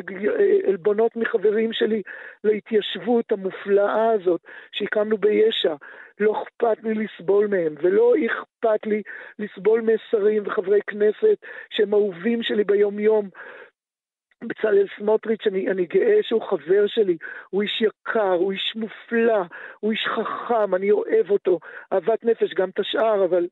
[0.69, 2.03] עלבונות מחברים שלי
[2.45, 4.41] להתיישבות המופלאה הזאת
[4.73, 5.62] שהקמנו ביש"ע.
[6.20, 9.03] לא אכפת לי לסבול מהם ולא אכפת לי
[9.38, 11.37] לסבול משרים וחברי כנסת
[11.70, 13.29] שהם אהובים שלי ביום-יום.
[14.46, 17.16] בצלאל סמוטריץ', אני, אני גאה שהוא חבר שלי,
[17.51, 19.42] הוא איש יקר, הוא איש מופלא,
[19.81, 21.59] הוא איש חכם, אני אוהב אותו,
[21.92, 23.46] אהבת נפש, גם את השאר, אבל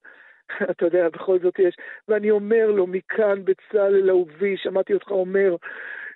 [0.71, 1.77] אתה יודע, בכל זאת יש.
[2.09, 5.57] ואני אומר לו מכאן, בצלאל אהובי, שמעתי אותך אומר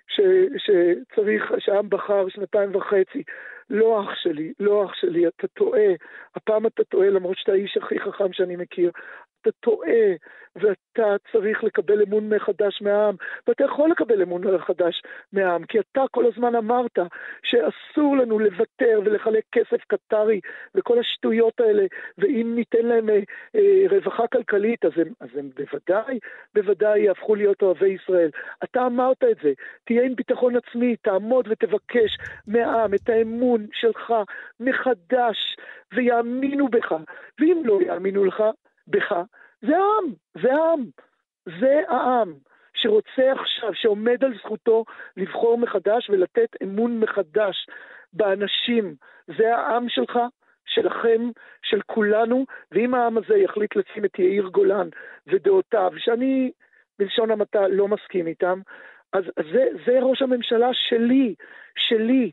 [0.08, 0.20] ש,
[0.56, 3.22] שצריך, שהעם בחר שנתיים וחצי.
[3.70, 5.92] לא אח שלי, לא אח שלי, אתה טועה.
[6.34, 8.90] הפעם אתה טועה, למרות שאתה האיש הכי חכם שאני מכיר.
[9.44, 10.14] אתה טועה,
[10.56, 13.14] ואתה צריך לקבל אמון מחדש מהעם,
[13.48, 15.02] ואתה יכול לקבל אמון מחדש
[15.32, 16.98] מהעם, כי אתה כל הזמן אמרת
[17.42, 20.40] שאסור לנו לוותר ולחלק כסף קטרי
[20.74, 21.86] וכל השטויות האלה,
[22.18, 23.20] ואם ניתן להם אה,
[23.54, 26.18] אה, רווחה כלכלית, אז הם, אז הם בוודאי,
[26.54, 28.30] בוודאי יהפכו להיות אוהבי ישראל.
[28.64, 29.52] אתה אמרת את זה,
[29.84, 34.14] תהיה עם ביטחון עצמי, תעמוד ותבקש מהעם את האמון שלך
[34.60, 35.56] מחדש,
[35.94, 36.94] ויאמינו בך,
[37.40, 38.42] ואם לא יאמינו לך,
[38.86, 39.12] בך,
[39.62, 40.84] זה העם, זה העם,
[41.60, 42.34] זה העם
[42.74, 44.84] שרוצה עכשיו, שעומד על זכותו
[45.16, 47.66] לבחור מחדש ולתת אמון מחדש
[48.12, 48.94] באנשים.
[49.38, 50.18] זה העם שלך,
[50.66, 51.30] שלכם,
[51.62, 54.88] של כולנו, ואם העם הזה יחליט לשים את יאיר גולן
[55.26, 56.50] ודעותיו, שאני
[56.98, 58.60] בלשון המעטה לא מסכים איתם,
[59.12, 61.34] אז זה, זה ראש הממשלה שלי,
[61.76, 62.30] שלי,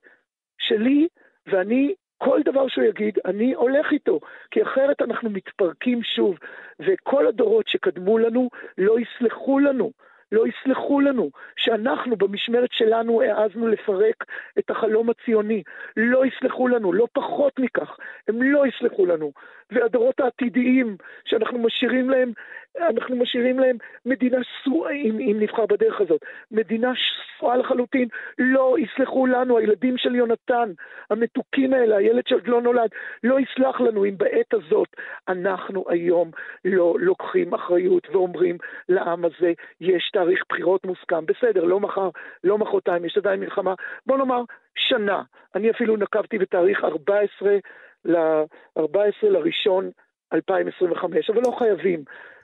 [0.58, 1.08] שלי,
[1.48, 4.20] ואני כל דבר שהוא יגיד, אני הולך איתו,
[4.52, 6.38] כי אחרת אנחנו מתפרקים שוב,
[6.80, 9.92] וכל הדורות שקדמו לנו לא יסלחו לנו,
[10.32, 14.26] לא יסלחו לנו שאנחנו במשמרת שלנו העזנו לפרק
[14.60, 15.64] את החלום הציוני.
[15.98, 19.32] לא יסלחו לנו, לא פחות מכך, הם לא יסלחו לנו.
[19.72, 22.32] והדורות העתידיים שאנחנו משאירים להם,
[22.80, 28.08] אנחנו משאירים להם מדינה שרועה, אם, אם נבחר בדרך הזאת, מדינה שרועה לחלוטין,
[28.40, 30.72] לא יסלחו לנו, הילדים של יונתן,
[31.10, 32.90] המתוקים האלה, הילד שעוד לא נולד,
[33.24, 34.88] לא יסלח לנו אם בעת הזאת
[35.28, 36.32] אנחנו היום
[36.66, 38.58] לא לוקחים אחריות ואומרים
[38.90, 42.10] לעם הזה, יש תאריך בחירות מוסכם, בסדר, לא מחר,
[42.44, 43.74] לא מחרתיים, יש עדיין מלחמה,
[44.06, 44.42] בוא נאמר
[44.76, 45.22] שנה.
[45.56, 47.58] אני אפילו נקבתי בתאריך 14
[48.06, 49.92] ל-14 לראשון
[50.34, 52.04] 2025, אבל לא חייבים.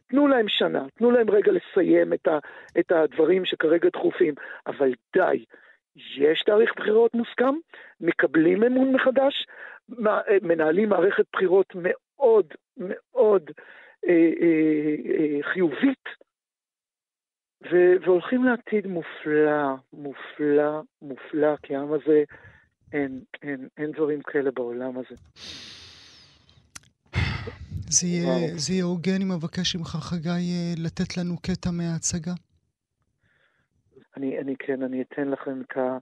[0.10, 2.38] תנו להם שנה, תנו להם רגע לסיים את, ה,
[2.80, 4.34] את הדברים שכרגע דחופים,
[4.68, 5.46] אבל די,
[5.96, 7.54] יש תאריך בחירות מוסכם,
[8.02, 9.48] מקבלים אמון מחדש,
[10.42, 13.52] מנהלים מערכת בחירות מאוד מאוד
[14.08, 16.04] אה, אה, אה, חיובית,
[17.72, 22.24] ו- והולכים לעתיד מופלא, מופלא, מופלא, כי העם הזה,
[22.94, 25.16] אין, אין, אין דברים כאלה בעולם הזה.
[27.90, 32.34] זה יהיה, זה יהיה הוגן אם אבקש ממך, חגי, אה, לתת לנו קטע מההצגה?
[34.18, 35.98] אני, אני כן, אני אתן לכם את, ה,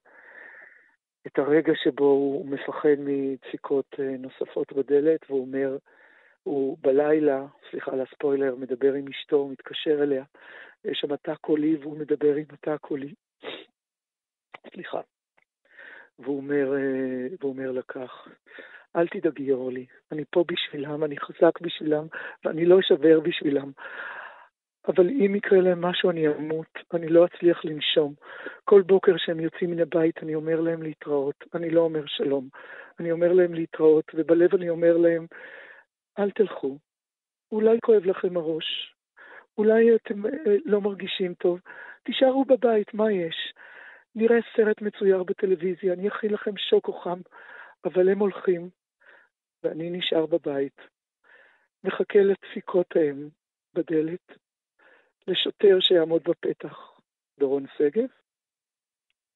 [1.27, 5.77] את הרגע שבו הוא מפחד מדפיקות אה, נוספות בדלת, והוא אומר,
[6.43, 10.23] הוא בלילה, סליחה על הספוילר, מדבר עם אשתו, מתקשר אליה,
[10.85, 13.13] יש שם תא קולי והוא מדבר עם התא הקולי.
[14.73, 15.01] סליחה.
[16.19, 18.27] והוא אומר, אה, והוא אומר לה כך,
[18.95, 22.07] אל תדאגי אורלי, אני פה בשבילם, אני חזק בשבילם,
[22.45, 23.71] ואני לא אשבר בשבילם.
[24.87, 28.13] אבל אם יקרה להם משהו אני אמות, אני לא אצליח לנשום.
[28.63, 32.49] כל בוקר שהם יוצאים מן הבית אני אומר להם להתראות, אני לא אומר שלום.
[32.99, 35.25] אני אומר להם להתראות, ובלב אני אומר להם,
[36.19, 36.77] אל תלכו,
[37.51, 38.95] אולי כואב לכם הראש,
[39.57, 41.59] אולי אתם אה, לא מרגישים טוב,
[42.03, 43.53] תישארו בבית, מה יש?
[44.15, 47.19] נראה סרט מצויר בטלוויזיה, אני אכין לכם שוקו חם,
[47.85, 48.69] אבל הם הולכים,
[49.63, 50.77] ואני נשאר בבית,
[51.83, 53.29] מחכה לדפיקותיהם
[53.73, 54.31] בדלת,
[55.27, 56.99] לשוטר שיעמוד בפתח,
[57.39, 58.07] דורון שגב,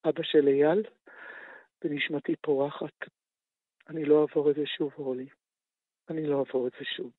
[0.05, 0.83] אבא של אייל,
[1.83, 3.09] ונשמתי פורחת.
[3.89, 5.27] אני לא אעבור את זה שוב, אורלי.
[6.09, 7.11] אני לא אעבור את זה שוב.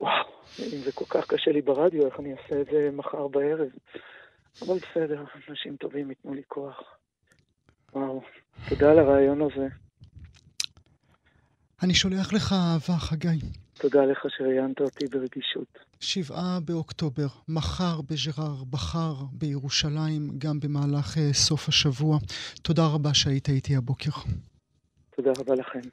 [0.00, 3.68] וואו, אם זה כל כך קשה לי ברדיו, איך אני אעשה את זה מחר בערב?
[4.62, 6.98] אבל בסדר, אנשים טובים ייתנו לי כוח.
[7.92, 8.22] וואו,
[8.68, 9.83] תודה על הרעיון הזה.
[11.84, 13.38] אני שולח לך אהבה, חגי.
[13.78, 15.78] תודה לך שראיינת אותי ברגישות.
[16.00, 22.18] שבעה באוקטובר, מחר בג'רר, בחר בירושלים, גם במהלך uh, סוף השבוע.
[22.62, 24.10] תודה רבה שהיית איתי הבוקר.
[25.16, 25.88] תודה רבה לכם.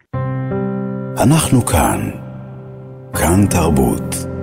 [1.23, 1.99] אנחנו כאן.
[3.13, 4.40] כאן תרבות.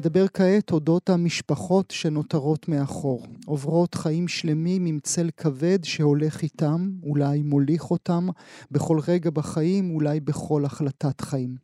[0.00, 7.42] נדבר כעת אודות המשפחות שנותרות מאחור, עוברות חיים שלמים עם צל כבד שהולך איתם, אולי
[7.42, 8.28] מוליך אותם,
[8.70, 11.56] בכל רגע בחיים, אולי בכל החלטת חיים.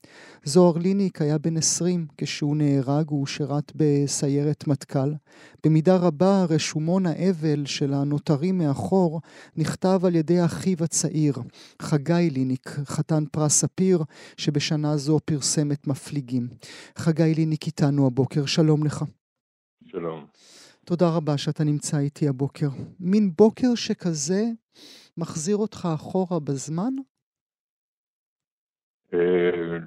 [0.44, 5.12] זוהר ליניק היה בן 20 כשהוא נהרג, הוא שירת בסיירת מטכ"ל.
[5.64, 9.20] במידה רבה רשומון האבל של הנותרים מאחור
[9.56, 11.34] נכתב על ידי אחיו הצעיר,
[11.82, 14.02] חגי ליניק, חתן פרס ספיר,
[14.36, 16.48] שבשנה זו פרסם את מפליגים.
[16.96, 19.04] חגי ליניק איתנו הבוקר, שלום לך.
[19.86, 20.26] שלום.
[20.84, 22.66] תודה רבה שאתה נמצא איתי הבוקר.
[23.00, 24.42] מין בוקר שכזה
[25.16, 26.92] מחזיר אותך אחורה בזמן?
[29.14, 29.78] אה,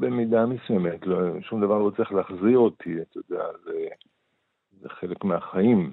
[0.00, 3.88] במידה מסוימת, לא, שום דבר לא צריך להחזיר אותי, אתה יודע, זה,
[4.80, 5.92] זה חלק מהחיים,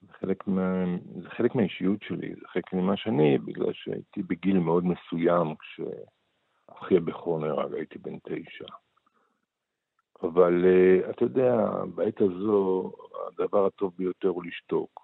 [0.00, 0.84] זה חלק, מה,
[1.22, 7.38] זה חלק מהאישיות שלי, זה חלק ממה שאני, בגלל שהייתי בגיל מאוד מסוים כשאחי הבכור
[7.38, 8.66] נהרג, הייתי בן תשע.
[10.22, 11.56] אבל uh, אתה יודע,
[11.94, 12.92] בעת הזו
[13.28, 15.00] הדבר הטוב ביותר הוא לשתוק.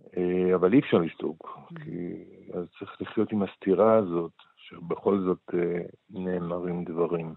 [0.00, 5.94] Uh, אבל אי אפשר לשתוק, כי אז צריך לחיות עם הסתירה הזאת, שבכל זאת uh,
[6.10, 7.34] נאמרים דברים.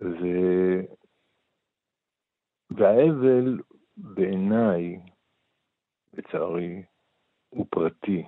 [0.00, 0.26] ו...
[2.70, 3.58] והאבל
[3.96, 5.00] בעיניי,
[6.12, 6.82] לצערי,
[7.48, 8.24] הוא פרטי.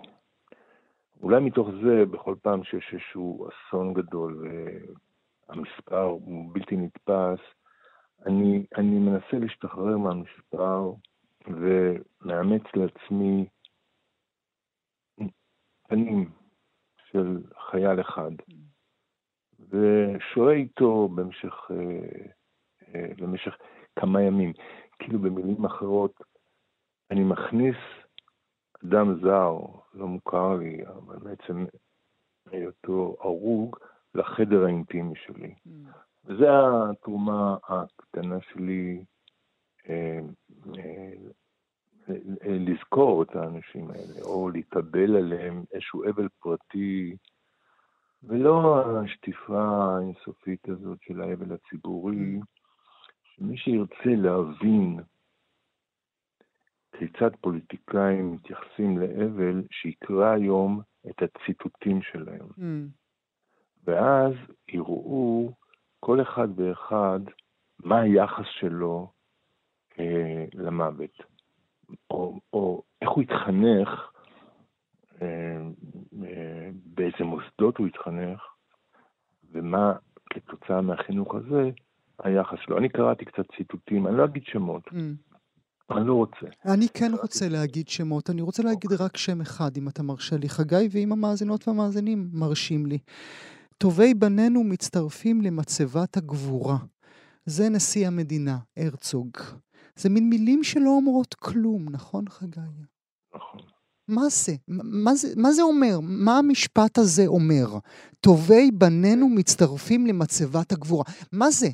[1.22, 4.48] אולי מתוך זה, בכל פעם שיש איזשהו אסון גדול
[5.52, 7.40] המספר הוא בלתי נתפס,
[8.26, 10.92] אני, אני מנסה להשתחרר מהמספר
[11.46, 13.46] ומאמץ לעצמי
[15.88, 16.30] פנים
[17.10, 18.30] של חייל אחד,
[19.68, 22.26] ושוהה איתו במשך, אה,
[22.94, 23.56] אה, במשך
[23.98, 24.52] כמה ימים.
[24.98, 26.14] כאילו במילים אחרות,
[27.10, 27.76] אני מכניס
[28.84, 29.56] אדם זר,
[29.94, 31.64] לא מוכר לי, אבל בעצם
[32.50, 33.76] היותו הרוג,
[34.14, 35.54] לחדר האינטימי שלי.
[35.66, 35.70] Mm.
[36.24, 36.46] וזו
[36.90, 39.04] התרומה הקטנה שלי
[39.88, 40.20] אה,
[40.78, 41.12] אה,
[42.44, 47.16] לזכור את האנשים האלה, או להתאבל עליהם איזשהו אבל פרטי,
[48.22, 52.40] ולא השטיפה האינסופית הזאת של האבל הציבורי,
[53.22, 55.00] שמי שירצה להבין
[56.98, 62.46] כיצד פוליטיקאים מתייחסים לאבל, שיקרא היום את הציטוטים שלהם.
[62.58, 63.01] Mm.
[63.84, 64.32] ואז
[64.68, 65.52] יראו
[66.00, 67.20] כל אחד ואחד
[67.78, 69.10] מה היחס שלו
[69.98, 71.18] אה, למוות,
[72.10, 73.88] או, או איך הוא התחנך,
[75.22, 75.26] אה,
[76.24, 78.40] אה, באיזה מוסדות הוא התחנך,
[79.52, 79.92] ומה
[80.30, 81.70] כתוצאה מהחינוך הזה
[82.22, 82.78] היחס שלו.
[82.78, 84.88] אני קראתי קצת ציטוטים, אני לא אגיד שמות.
[84.88, 84.94] Mm.
[85.90, 86.46] אני לא רוצה.
[86.64, 90.48] אני כן רוצה להגיד שמות, אני רוצה להגיד רק שם אחד, אם אתה מרשה לי,
[90.48, 92.98] חגי, ואם המאזינות והמאזינים מרשים לי.
[93.82, 96.76] טובי בנינו מצטרפים למצבת הגבורה.
[97.46, 99.30] זה נשיא המדינה, הרצוג.
[99.96, 102.60] זה מין מילים שלא אומרות כלום, נכון, חגי?
[103.34, 103.60] נכון.
[104.08, 104.52] מה זה?
[105.04, 106.00] מה זה, מה זה אומר?
[106.02, 107.78] מה המשפט הזה אומר?
[108.20, 111.04] טובי בנינו מצטרפים למצבת הגבורה.
[111.32, 111.68] מה זה?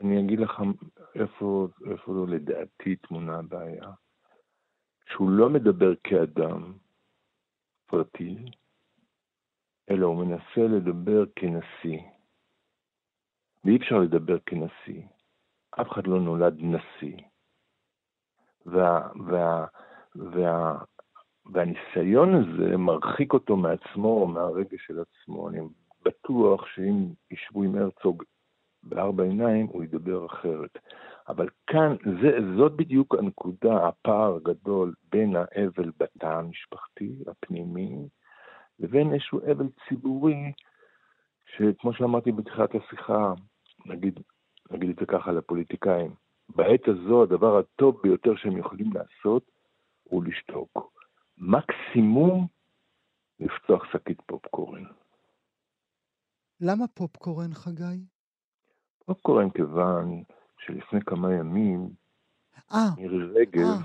[0.00, 0.62] אני אגיד לך
[1.14, 3.90] איפה, איפה לדעתי טמונה הבעיה.
[5.12, 6.72] שהוא לא מדבר כאדם
[7.86, 8.36] פרטי,
[9.90, 12.00] אלא הוא מנסה לדבר כנשיא.
[13.64, 15.02] ואי אפשר לדבר כנשיא.
[15.80, 17.16] אף אחד לא נולד נשיא.
[18.66, 19.66] וה, וה,
[20.14, 20.78] וה,
[21.52, 25.48] והניסיון הזה מרחיק אותו מעצמו או מהרגש של עצמו.
[25.48, 25.60] אני
[26.04, 28.22] בטוח שאם ישבו עם הרצוג
[28.82, 30.78] בארבע עיניים, הוא ידבר אחרת.
[31.28, 38.08] אבל כאן, זה, זאת בדיוק הנקודה, הפער הגדול בין האבל בתא המשפחתי, הפנימי,
[38.78, 40.52] לבין איזשהו אבל ציבורי,
[41.56, 43.32] שכמו שאמרתי בתחילת השיחה,
[43.86, 44.20] נגיד,
[44.70, 46.14] נגיד את זה ככה לפוליטיקאים,
[46.48, 49.50] בעת הזו הדבר הטוב ביותר שהם יכולים לעשות
[50.02, 50.92] הוא לשתוק.
[51.38, 52.46] מקסימום
[53.40, 54.84] לפתוח שקית פופקורן.
[56.60, 58.04] למה פופקורן, חגי?
[59.04, 60.22] פופקורן כיוון
[60.58, 61.90] שלפני כמה ימים
[62.72, 63.78] אה, מירי רגב אה,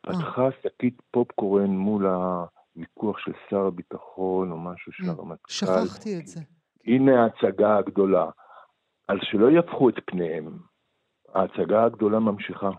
[0.00, 2.06] פתחה שקית פופקורן מול
[2.74, 5.52] הוויכוח של שר הביטחון או משהו של הרמטכ"ל.
[5.52, 6.40] שכחתי את זה.
[6.86, 8.30] הנה ההצגה הגדולה.
[9.08, 10.58] אז שלא יפכו את פניהם.
[11.34, 12.70] ההצגה הגדולה ממשיכה.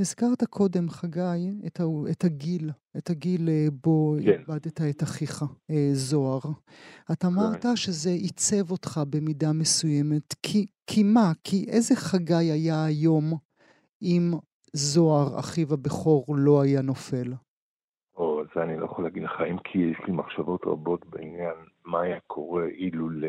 [0.00, 4.30] הזכרת קודם, חגי, את, ה, את הגיל, את הגיל אה, בו כן.
[4.30, 6.40] איבדת את אחיך, אה, זוהר.
[7.12, 7.76] אתה אמרת כן.
[7.76, 10.34] שזה עיצב אותך במידה מסוימת.
[10.42, 11.32] כי, כי מה?
[11.44, 13.32] כי איזה חגי היה היום
[14.02, 14.32] אם
[14.72, 17.32] זוהר, אחיו הבכור, לא היה נופל?
[18.54, 22.20] זה אני לא יכול להגיד לך, אם כי יש לי מחשבות רבות בעניין מה היה
[22.20, 23.28] קורה אילולא.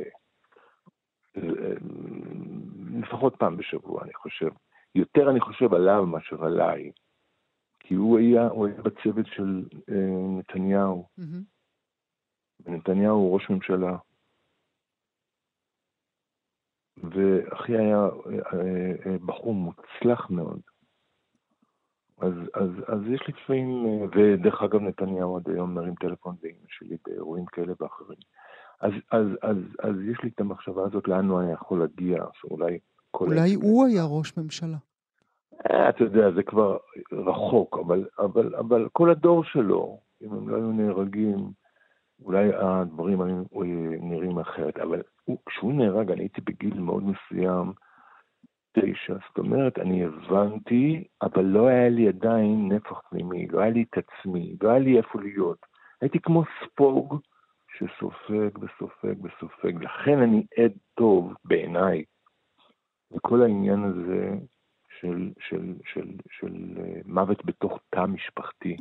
[2.99, 4.49] לפחות פעם בשבוע, אני חושב.
[4.95, 6.91] יותר אני חושב עליו מאשר עליי,
[7.79, 11.07] כי הוא היה, הוא היה בצוות של אה, נתניהו.
[11.19, 11.59] Mm-hmm.
[12.65, 13.97] ונתניהו הוא ראש ממשלה.
[16.97, 18.59] ואחי היה אה,
[19.05, 20.61] אה, בחור מוצלח מאוד.
[22.21, 26.97] אז, אז, אז יש לפעמים, אה, ודרך אגב נתניהו עד היום מרים טלפון לאמא שלי
[27.07, 28.19] באירועים כאלה ואחרים.
[28.81, 32.79] אז, אז, אז, אז יש לי את המחשבה הזאת לאן הוא היה יכול להגיע, שאולי
[33.13, 34.77] אולי הוא היה ראש ממשלה.
[35.71, 36.77] אה, אתה יודע, זה כבר
[37.11, 41.51] רחוק, אבל, אבל, אבל כל הדור שלו, אם הם לא היו נהרגים,
[42.23, 43.43] אולי הדברים היו
[44.01, 44.77] נראים אחרת.
[44.77, 47.71] אבל הוא, כשהוא נהרג, אני הייתי בגיל מאוד מסוים,
[48.71, 53.85] תשע, זאת אומרת, אני הבנתי, אבל לא היה לי עדיין נפח פנימי, לא היה לי
[53.89, 55.65] את עצמי, לא היה לי איפה להיות.
[56.01, 57.19] הייתי כמו ספוג
[57.77, 59.83] שסופג וסופג וסופג.
[59.83, 62.03] לכן אני עד טוב בעיניי
[63.11, 64.35] וכל העניין הזה
[64.99, 68.77] של, של, של, של אה, מוות בתוך תא משפחתי.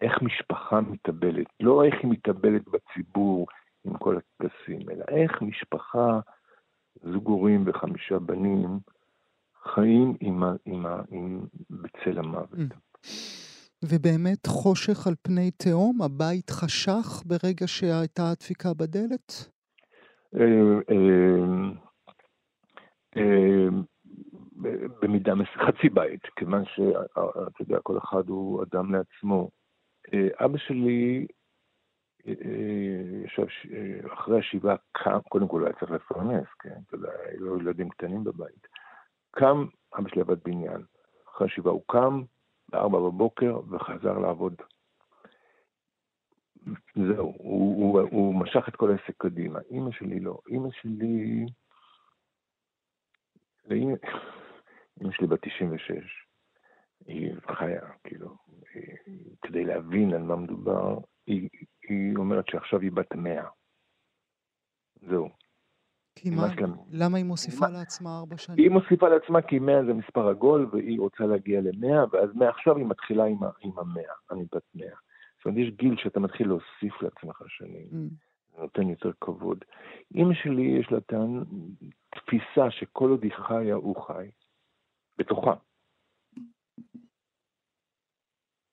[0.00, 3.46] איך משפחה מתאבלת, לא איך היא מתאבלת בציבור
[3.84, 6.20] עם כל הטקסים, אלא איך משפחה,
[7.02, 8.68] זוג הורים וחמישה בנים,
[9.74, 12.52] חיים עם ה, עם ה, עם, בצל המוות.
[12.52, 12.74] Mm.
[13.84, 16.02] ובאמת חושך על פני תהום?
[16.02, 19.50] הבית חשך ברגע שהייתה הדפיקה בדלת?
[20.34, 20.42] אה,
[20.90, 21.72] אה,
[23.16, 23.68] אה,
[25.02, 29.50] במידה מסוימת, חצי בית, כיוון שאתה יודע, כל אחד הוא אדם לעצמו.
[30.44, 31.26] אבא שלי
[33.24, 33.46] ישב
[34.12, 38.66] אחרי השבעה, קם, קודם כל היה צריך לפרנס, כן, אתה יודע, היו ילדים קטנים בבית.
[39.38, 39.66] קם,
[39.98, 40.82] אבא שלי עבד בניין.
[41.28, 42.22] אחרי השבעה הוא קם,
[42.68, 44.54] בארבע בבוקר, וחזר לעבוד.
[46.94, 49.58] זהו, הוא, הוא, הוא משך את כל העסק קדימה.
[49.70, 50.38] אימא שלי לא.
[50.48, 51.46] אימא שלי...
[53.70, 56.26] אימא שלי בת 96,
[57.06, 58.36] היא חיה, כאילו,
[59.42, 61.48] כדי להבין על מה מדובר, היא,
[61.88, 63.48] היא אומרת שעכשיו היא בת 100.
[65.08, 65.45] זהו.
[66.16, 66.72] כי מה, שלם...
[66.90, 67.78] למה היא מוסיפה מה...
[67.78, 68.58] לעצמה ארבע שנים?
[68.58, 72.86] היא מוסיפה לעצמה כי 100 זה מספר עגול, והיא רוצה להגיע ל-100, ואז מעכשיו היא
[72.86, 74.86] מתחילה עם, ה- עם המאה, אני בת 100.
[75.36, 77.86] זאת אומרת, יש גיל שאתה מתחיל להוסיף לעצמך שנים.
[77.92, 78.60] Mm.
[78.60, 79.64] נותן יותר כבוד.
[80.14, 81.44] אימא שלי יש לה טען,
[82.10, 84.30] תפיסה שכל עוד היא חיה, הוא חי.
[85.18, 85.54] בתוכה.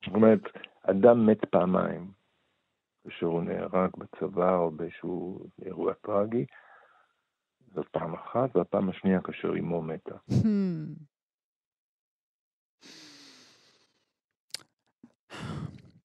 [0.05, 0.41] זאת אומרת,
[0.83, 2.11] אדם מת פעמיים,
[3.03, 6.45] כאשר הוא נהרג בצבא או באיזשהו אירוע טרגי,
[7.73, 10.15] זאת פעם אחת, והפעם השנייה כאשר אמו מתה.
[10.29, 11.03] Hmm.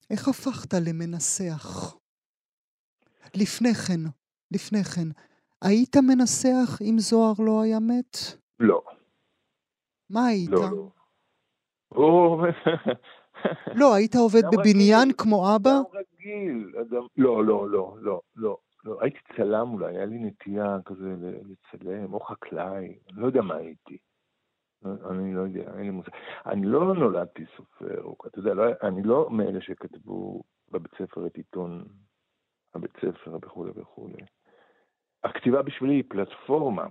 [0.09, 1.95] איך הפכת למנסח?
[3.35, 4.01] לפני כן,
[4.51, 5.07] לפני כן,
[5.61, 8.17] היית מנסח אם זוהר לא היה מת?
[8.59, 8.81] לא.
[10.09, 10.49] מה היית?
[10.49, 10.89] לא, לא.
[13.75, 15.69] לא, היית עובד בבניין כמו אבא?
[15.69, 17.07] אדם רגיל, אדם...
[17.17, 18.57] לא, לא, לא, לא, לא.
[18.83, 23.97] לא, הייתי צלם אולי, היה לי נטייה כזה לצלם, או חקלאי, לא יודע מה הייתי.
[24.85, 26.11] אני לא יודע, אין לי מושג.
[26.45, 31.85] אני לא נולדתי סופר, אתה יודע, לא, אני לא מאלה שכתבו בבית ספר את עיתון
[32.75, 34.23] הבית ספר וכולי וכולי.
[35.23, 36.87] הכתיבה בשבילי היא פלטפורמה.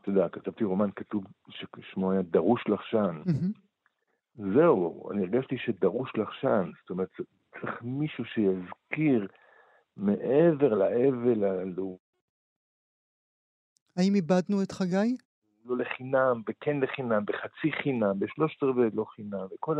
[0.00, 3.22] אתה יודע, כתבתי רומן כתוב ששמו היה דרוש לחשן.
[4.34, 7.08] זהו, אני הרגשתי שדרוש לחשן, זאת אומרת,
[7.60, 9.28] צריך מישהו שיזכיר
[9.96, 11.96] מעבר לאבל הלאומי.
[13.96, 15.16] האם איבדנו את חגי?
[15.64, 19.76] לא לחינם, וכן לחינם, בחצי חינם, בשלושת רבעי לא חינם, וכל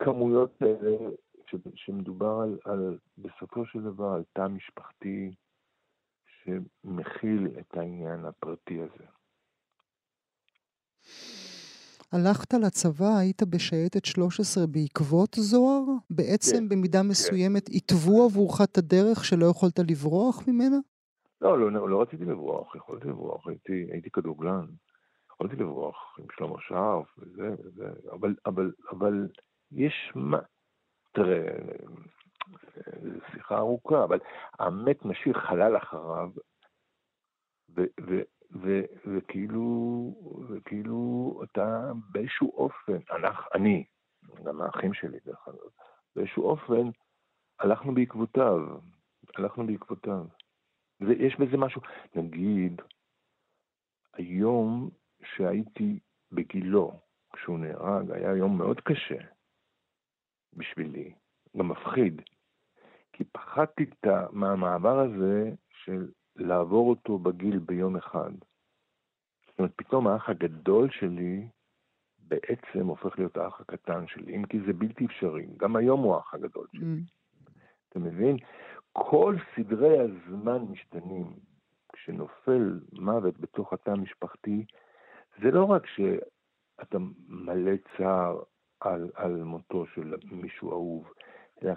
[0.00, 0.96] הכמויות האלה
[1.46, 5.34] ש, שמדובר על, על, בסופו של דבר, על תא משפחתי
[6.26, 9.04] שמכיל את העניין הפרטי הזה.
[12.16, 15.82] הלכת לצבא, היית בשייטת 13 בעקבות זוהר?
[16.10, 17.08] בעצם כן, במידה כן.
[17.08, 20.76] מסוימת התוו עבורך את הדרך שלא יכולת לברוח ממנה?
[21.40, 24.66] לא, לא, לא, לא רציתי לברוח, יכולתי לברוח, הייתי, הייתי כדורגלן.
[25.30, 29.28] יכולתי לברוח עם שלמה שרף וזה וזה, אבל, אבל, אבל
[29.72, 30.38] יש מה...
[31.12, 31.46] תראה,
[33.02, 34.18] זו שיחה ארוכה, אבל
[34.58, 36.30] המת משאיר חלל אחריו,
[37.76, 38.20] ו, ו,
[39.06, 39.64] וכאילו,
[40.48, 43.84] וכאילו אתה באיזשהו אופן, אנחנו, אני,
[44.44, 45.68] גם האחים שלי דרך אגב,
[46.16, 46.90] באיזשהו אופן
[47.58, 48.58] הלכנו בעקבותיו,
[49.36, 50.24] הלכנו בעקבותיו.
[51.00, 51.80] ויש בזה משהו,
[52.14, 52.82] נגיד,
[54.12, 54.90] היום
[55.24, 55.98] שהייתי
[56.32, 57.00] בגילו,
[57.32, 59.18] כשהוא נהרג, היה יום מאוד קשה
[60.52, 61.14] בשבילי,
[61.56, 62.22] גם מפחיד,
[63.12, 63.84] כי פחדתי
[64.32, 68.30] מהמעבר הזה של לעבור אותו בגיל ביום אחד.
[69.48, 71.48] זאת אומרת, פתאום האח הגדול שלי
[72.18, 75.46] בעצם הופך להיות האח הקטן שלי, אם כי זה בלתי אפשרי.
[75.56, 76.80] גם היום הוא האח הגדול שלי.
[76.80, 77.50] Mm.
[77.88, 78.36] אתה מבין?
[78.92, 81.32] כל סדרי הזמן משתנים.
[81.92, 84.64] כשנופל מוות בתוך התא המשפחתי,
[85.42, 88.42] זה לא רק שאתה מלא צער
[88.80, 91.12] על, על מותו של מישהו אהוב,
[91.62, 91.72] אלא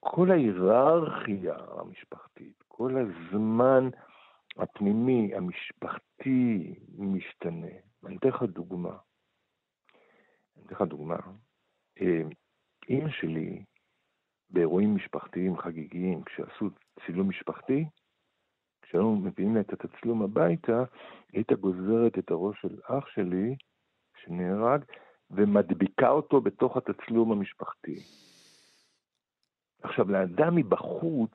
[0.00, 3.88] כל ההיררכיה המשפחתית, כל הזמן
[4.56, 7.66] הפנימי, המשפחתי, משתנה.
[8.06, 8.96] אני אתן לך דוגמה.
[10.56, 11.16] אני אתן לך דוגמה.
[12.00, 12.22] אה,
[12.88, 13.64] אימא שלי,
[14.50, 16.70] באירועים משפחתיים חגיגיים, כשעשו
[17.06, 17.84] צילום משפחתי,
[18.82, 20.84] כשהיו מביאים לה את התצלום הביתה,
[21.32, 23.56] היית גוזרת את הראש של אח שלי,
[24.16, 24.84] שנהרג,
[25.30, 28.00] ומדביקה אותו בתוך התצלום המשפחתי.
[29.82, 31.32] עכשיו, לאדם מבחוץ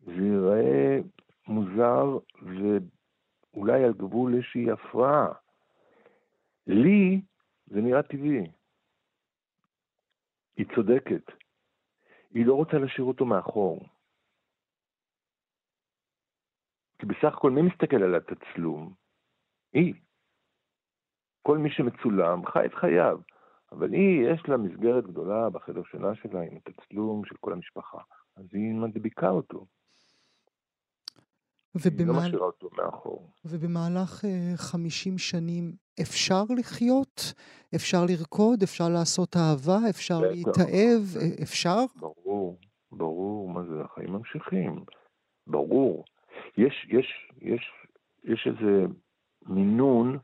[0.00, 0.98] זה ייראה
[1.46, 5.32] מוזר ואולי על גבול איזושהי הפרעה.
[6.66, 7.20] לי
[7.66, 8.50] זה נראה טבעי.
[10.56, 11.32] היא צודקת.
[12.30, 13.80] היא לא רוצה להשאיר אותו מאחור.
[16.98, 18.94] כי בסך הכל מי מסתכל על התצלום?
[19.72, 19.94] היא.
[21.42, 23.18] כל מי שמצולם חי את חייו,
[23.72, 27.98] אבל היא, יש לה מסגרת גדולה בחדר שלה שלה עם התצלום של כל המשפחה,
[28.36, 29.66] אז היא מדביקה אותו.
[31.74, 31.98] ובמעל...
[31.98, 33.30] היא לא משאירה אותו מאחור.
[33.44, 37.34] ובמהלך uh, 50 שנים אפשר לחיות?
[37.74, 38.62] אפשר לרקוד?
[38.62, 39.78] אפשר לעשות אהבה?
[39.90, 41.02] אפשר להתאהב?
[41.42, 41.78] אפשר?
[41.96, 42.58] ברור,
[42.92, 44.84] ברור, מה זה, החיים ממשיכים.
[45.46, 46.04] ברור.
[46.58, 47.72] יש, יש, יש,
[48.24, 48.86] יש איזה
[49.46, 50.18] מינון,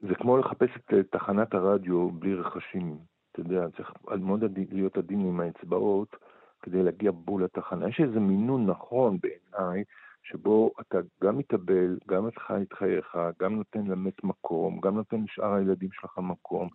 [0.00, 2.98] זה כמו לחפש את תחנת הרדיו בלי רכשים.
[3.32, 6.16] אתה יודע, צריך מאוד להיות עדין עם האצבעות,
[6.64, 7.88] כדי להגיע בול לתחנה.
[7.88, 9.84] יש איזה מינון נכון בעיניי,
[10.22, 15.22] שבו אתה גם מתאבל, גם את חי את חייך, גם נותן למת מקום, גם נותן
[15.22, 16.68] לשאר הילדים שלך מקום.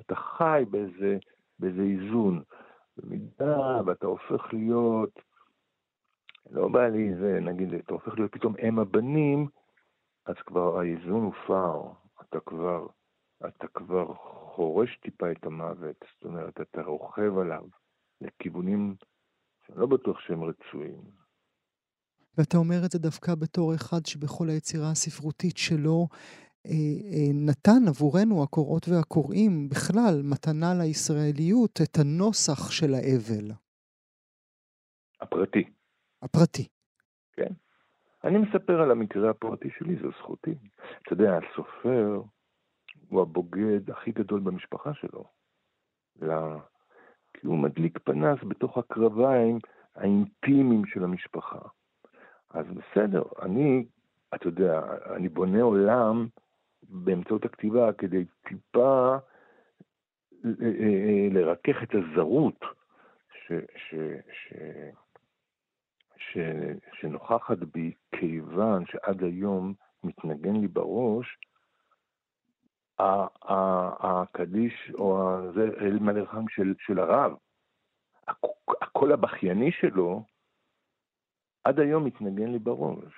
[0.00, 1.18] אתה חי באיזה,
[1.58, 2.42] באיזה איזון.
[2.96, 5.20] במידה ואתה הופך להיות,
[6.50, 9.46] לא בא לי זה, נגיד, אתה הופך להיות פתאום אם הבנים,
[10.26, 11.82] אז כבר האיזון הופר.
[12.22, 12.86] אתה כבר,
[13.46, 14.14] אתה כבר
[14.54, 16.04] חורש טיפה את המוות.
[16.14, 17.64] זאת אומרת, אתה רוכב עליו
[18.20, 18.94] לכיוונים
[19.66, 21.00] שאני לא בטוח שהם רצויים.
[22.38, 26.08] ואתה אומר את זה דווקא בתור אחד שבכל היצירה הספרותית שלו
[26.66, 26.70] אה,
[27.12, 33.52] אה, נתן עבורנו, הקוראות והקוראים, בכלל, מתנה לישראליות, את הנוסח של האבל.
[35.20, 35.64] הפרטי.
[36.22, 36.68] הפרטי.
[37.32, 37.52] כן.
[38.24, 40.54] אני מספר על המקרה הפרטי שלי, זו זכותי.
[41.02, 42.22] אתה יודע, הסופר
[43.08, 45.24] הוא הבוגד הכי גדול במשפחה שלו.
[46.16, 46.58] לה...
[47.40, 49.58] כי הוא מדליק פנס בתוך הקרביים
[49.96, 51.58] האינטימיים של המשפחה.
[52.50, 53.84] אז בסדר, אני,
[54.34, 54.82] אתה יודע,
[55.16, 56.26] אני בונה עולם
[56.82, 59.16] באמצעות הכתיבה כדי טיפה
[60.44, 62.64] אה, אה, אה, לרכך את הזרות
[63.32, 63.94] ש, ש,
[64.32, 64.52] ש,
[66.16, 66.38] ש,
[67.00, 69.74] שנוכחת בי, כיוון שעד היום
[70.04, 71.38] מתנגן לי בראש
[72.98, 77.32] הקדיש או זה אל מלאכם של, של הרב.
[78.82, 80.22] הקול הבכייני שלו
[81.64, 83.14] עד היום מתנגן לי בראש.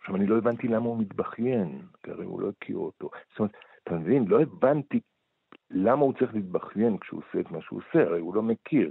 [0.00, 3.10] עכשיו, אני לא הבנתי למה הוא מתבכיין, כי הרי הוא לא הכיר אותו.
[3.30, 4.24] זאת אומרת, אתה מבין?
[4.28, 5.00] לא הבנתי
[5.70, 8.90] למה הוא צריך להתבכיין כשהוא עושה את מה שהוא עושה, הרי הוא לא מכיר.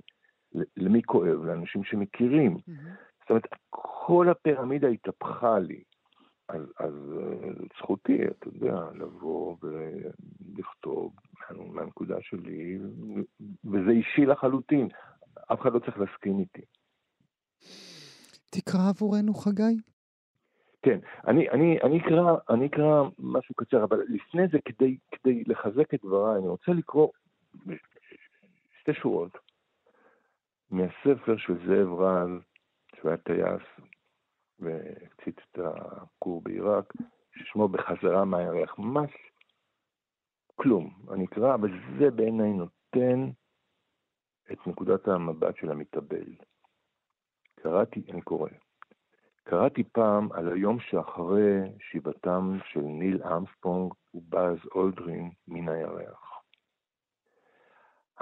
[0.77, 1.45] למי כואב?
[1.45, 2.55] לאנשים שמכירים.
[2.55, 2.89] Mm-hmm.
[3.21, 5.83] זאת אומרת, כל הפירמידה התהפכה לי.
[6.49, 11.13] אז, אז אה, זכותי, אתה יודע, לבוא ולכתוב
[11.49, 12.79] מהנקודה שלי,
[13.65, 14.87] וזה אישי לחלוטין.
[15.53, 16.61] אף אחד לא צריך להסכים איתי.
[18.49, 19.77] תקרא עבורנו, חגי.
[20.81, 25.93] כן, אני, אני, אני, אקרא, אני אקרא משהו קצר, אבל לפני זה, כדי, כדי לחזק
[25.93, 27.09] את דבריי, אני רוצה לקרוא
[28.81, 29.37] שתי שורות
[30.71, 32.29] מהספר של זאב רז,
[32.95, 33.87] שהוא היה טייס
[34.59, 36.93] והפציץ את הכור בעיראק,
[37.35, 38.79] ששמו בחזרה מהירח.
[38.79, 39.11] ממש
[40.55, 40.93] כלום.
[41.13, 43.29] אני אקרא, אבל זה בעיניי נותן
[44.51, 46.35] את נקודת המבט של המתאבל.
[47.55, 48.49] קראתי, אני קורא,
[49.43, 56.41] קראתי פעם על היום שאחרי שיבתם של ניל אמסטרונג ובאז אולדרין מן הירח.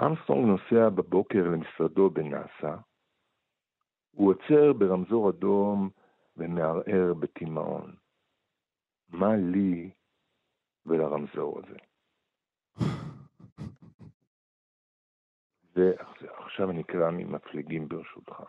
[0.06, 2.76] אמסטרונג נוסע בבוקר למשרדו בנאסא,
[4.10, 5.90] הוא עוצר ברמזור אדום
[6.36, 7.96] ומערער בתימהון.
[9.08, 9.90] מה לי
[10.86, 11.76] ולרמזור הזה?
[15.76, 18.42] ועכשיו אני אקרא ממפלגים ברשותך.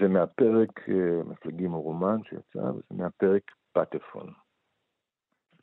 [0.00, 4.32] זה מהפרק, אה, מפלגים הוא רומן שיצא, וזה מהפרק פטפון.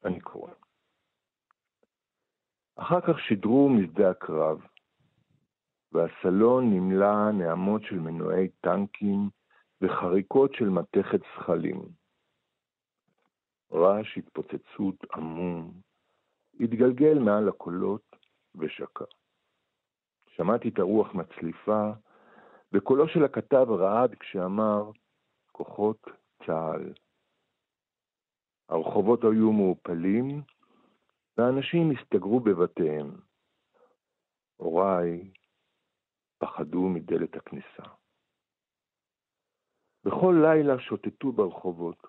[0.06, 0.52] אני קורא.
[2.76, 4.62] אחר כך שידרו משדה הקרב,
[5.92, 9.30] והסלון נמלא נעמות של מנועי טנקים
[9.82, 11.82] וחריקות של מתכת זחלים.
[13.72, 15.82] רעש התפוצצות עמום
[16.60, 18.16] התגלגל מעל הקולות
[18.56, 19.06] ושקע.
[20.28, 21.92] שמעתי את הרוח מצליפה
[22.74, 24.92] וקולו של הכתב רעד כשאמר,
[25.52, 26.08] כוחות
[26.46, 26.94] צה"ל.
[28.70, 30.42] הרחובות היו מעופלים,
[31.38, 33.12] והאנשים הסתגרו בבתיהם.
[34.58, 35.32] הוריי
[36.38, 38.01] פחדו מדלת הכניסה.
[40.04, 42.08] בכל לילה שוטטו ברחובות.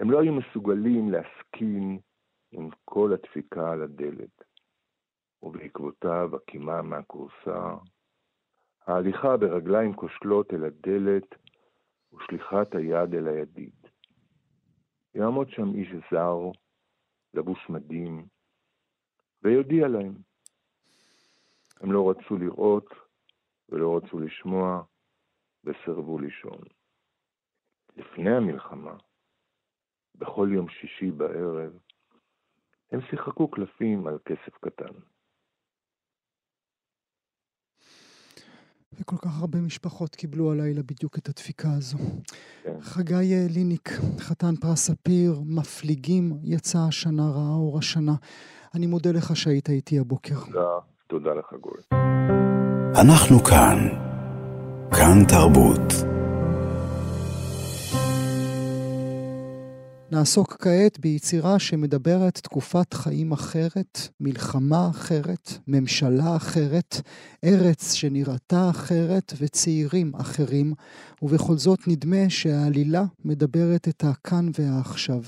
[0.00, 1.98] הם לא היו מסוגלים להסכין
[2.52, 4.42] עם כל הדפיקה על הדלת,
[5.42, 7.74] ובעקבותיו הקימה מהכורסה,
[8.86, 11.34] ההליכה ברגליים כושלות אל הדלת
[12.12, 13.86] ושליחת היד אל הידית.
[15.14, 16.38] יעמוד שם איש זר,
[17.34, 18.26] לבוש מדים,
[19.42, 20.14] ויודיע להם.
[21.80, 22.86] הם לא רצו לראות
[23.68, 24.82] ולא רצו לשמוע,
[25.64, 26.60] וסירבו לישון.
[27.96, 28.96] לפני המלחמה,
[30.14, 31.72] בכל יום שישי בערב,
[32.92, 34.94] הם שיחקו קלפים על כסף קטן.
[38.92, 41.98] וכל כך הרבה משפחות קיבלו הלילה בדיוק את הדפיקה הזו.
[42.62, 42.80] כן.
[42.80, 43.88] חגי ליניק,
[44.18, 48.14] חתן פרס ספיר, מפליגים, יצא השנה, רעה אור השנה.
[48.74, 50.34] אני מודה לך שהיית איתי הבוקר.
[50.46, 50.68] תודה,
[51.06, 51.80] תודה לך גואל.
[53.00, 54.07] אנחנו כאן.
[54.92, 55.92] כאן תרבות.
[60.10, 67.00] נעסוק כעת ביצירה שמדברת תקופת חיים אחרת, מלחמה אחרת, ממשלה אחרת,
[67.44, 70.72] ארץ שנראתה אחרת וצעירים אחרים,
[71.22, 75.22] ובכל זאת נדמה שהעלילה מדברת את הכאן והעכשיו.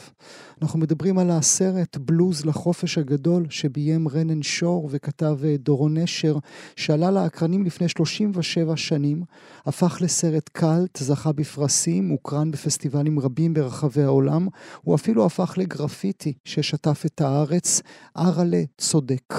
[0.63, 6.39] אנחנו מדברים על הסרט בלוז לחופש הגדול שביים רנן שור וכתב אה, דורון נשר,
[6.77, 9.23] שעלה לאקרנים לפני 37 שנים,
[9.67, 14.49] הפך לסרט קאלט, זכה בפרסים, הוקרן בפסטיבלים רבים ברחבי העולם.
[14.83, 17.83] הוא אפילו הפך לגרפיטי ששטף את הארץ,
[18.17, 19.35] אראלה צודק.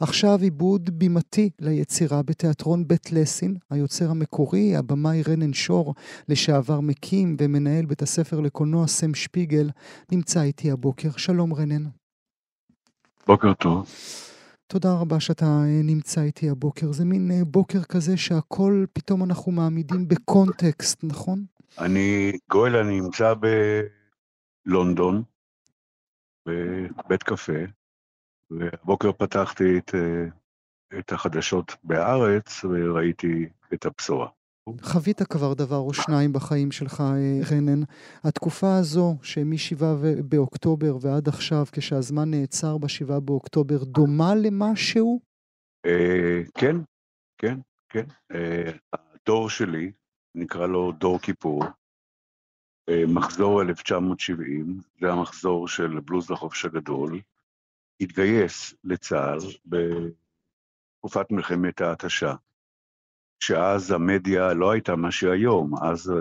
[0.00, 5.94] עכשיו עיבוד בימתי ליצירה בתיאטרון בית לסין, היוצר המקורי, הבמאי רנן שור,
[6.28, 9.70] לשעבר מקים ומנהל בית הספר לקולנוע סם שפיגל,
[10.12, 11.08] נמצא איתי הבוקר.
[11.16, 11.84] שלום רנן.
[13.26, 13.86] בוקר טוב.
[14.66, 16.92] תודה רבה שאתה אה, נמצא איתי הבוקר.
[16.92, 21.44] זה מין אה, בוקר כזה שהכל פתאום אנחנו מעמידים בקונטקסט, נכון?
[21.78, 23.34] אני, גואל, אני נמצא
[24.68, 24.70] ב...
[24.70, 25.22] לונדון,
[26.48, 27.52] בבית קפה,
[28.50, 34.28] והבוקר פתחתי את, אה, את החדשות בארץ וראיתי את הבשורה.
[34.82, 37.82] חווית כבר דבר או שניים בחיים שלך, אה, רנן.
[38.24, 39.84] התקופה הזו, שמ-7
[40.24, 45.20] באוקטובר ועד עכשיו, כשהזמן נעצר ב-7 באוקטובר, דומה למשהו?
[45.86, 46.76] אה, כן,
[47.38, 47.58] כן,
[47.88, 48.04] כן.
[48.92, 49.92] הדור שלי,
[50.34, 51.64] נקרא לו דור כיפור,
[53.08, 57.20] מחזור 1970, זה המחזור של בלוז לחופש הגדול,
[58.00, 62.34] התגייס לצה"ל בתקופת מלחמת ההתשה,
[63.40, 66.16] שאז המדיה לא הייתה מה שהיום, אז אה,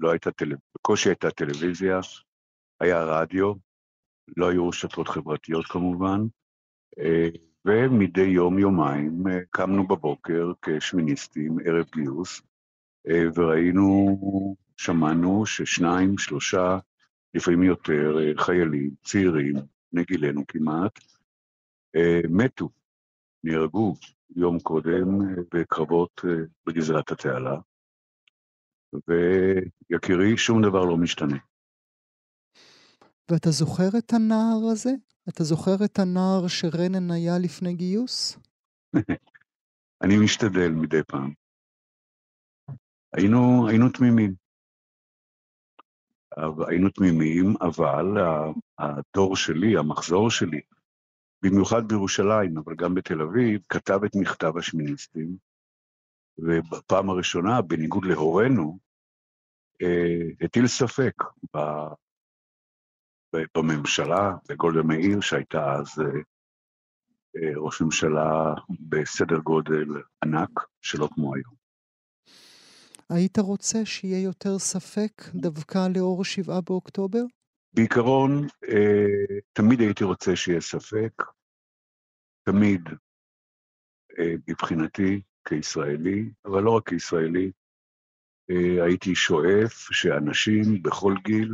[0.00, 2.00] לא הייתה טלוויזיה, בקושי הייתה טלוויזיה,
[2.80, 3.52] היה רדיו,
[4.36, 6.20] לא היו רשתות חברתיות כמובן,
[6.98, 7.28] אה,
[7.64, 12.42] ומדי יום-יומיים קמנו בבוקר כשמיניסטים, ערב גיוס,
[13.34, 16.78] וראינו שמענו ששניים, שלושה,
[17.34, 19.54] לפעמים יותר, אה, חיילים, צעירים,
[19.92, 20.98] בני גילנו כמעט,
[21.96, 22.68] אה, מתו,
[23.44, 23.94] נהרגו
[24.36, 26.20] יום קודם אה, בקרבות
[26.66, 27.56] בגזרת התעלה,
[29.08, 31.36] ויקירי, שום דבר לא משתנה.
[33.30, 34.90] ואתה זוכר את הנער הזה?
[35.28, 38.38] אתה זוכר את הנער שרנן היה לפני גיוס?
[40.04, 41.32] אני משתדל מדי פעם.
[43.16, 44.47] היינו, היינו תמימים.
[46.68, 48.04] היינו תמימים, אבל
[48.78, 50.60] הדור שלי, המחזור שלי,
[51.42, 55.36] במיוחד בירושלים, אבל גם בתל אביב, כתב את מכתב השמיניסטים,
[56.38, 58.78] ובפעם הראשונה, בניגוד להורינו,
[59.82, 61.14] אה, הטיל ספק
[61.56, 61.58] ב,
[63.56, 66.20] בממשלה, בגולדה מאיר, שהייתה אז אה,
[67.36, 69.86] אה, ראש ממשלה בסדר גודל
[70.24, 70.50] ענק,
[70.82, 71.57] שלא כמו היום.
[73.10, 77.22] היית רוצה שיהיה יותר ספק דווקא לאור שבעה באוקטובר?
[77.72, 81.22] בעיקרון, אה, תמיד הייתי רוצה שיהיה ספק,
[82.42, 82.80] תמיד
[84.18, 87.52] אה, מבחינתי כישראלי, אבל לא רק כישראלי,
[88.50, 91.52] אה, הייתי שואף שאנשים בכל גיל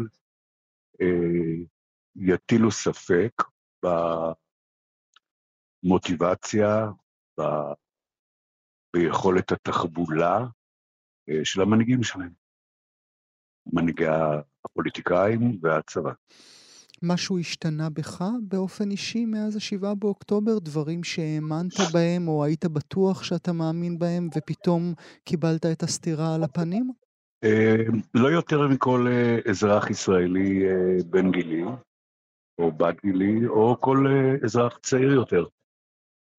[2.16, 3.32] יטילו ספק
[5.84, 6.86] במוטיבציה,
[8.96, 10.38] ביכולת התחבולה
[11.44, 12.32] של המנהיגים שלהם,
[13.72, 14.06] מנהיגי
[14.64, 16.12] הפוליטיקאים והצבא.
[17.02, 20.58] משהו השתנה בך באופן אישי מאז השבעה באוקטובר?
[20.58, 24.94] דברים שהאמנת בהם או היית בטוח שאתה מאמין בהם ופתאום
[25.24, 26.90] קיבלת את הסתירה על הפנים?
[27.44, 27.76] אה,
[28.14, 30.62] לא יותר מכל אה, אזרח ישראלי
[31.10, 31.64] בן גילי,
[32.58, 34.06] או בת גילי, או כל
[34.44, 35.44] אזרח צעיר יותר.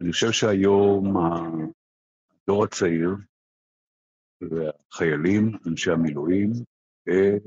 [0.01, 3.15] אני חושב שהיום הדור הצעיר,
[4.41, 6.51] והחיילים, אנשי המילואים,
[7.09, 7.37] אה,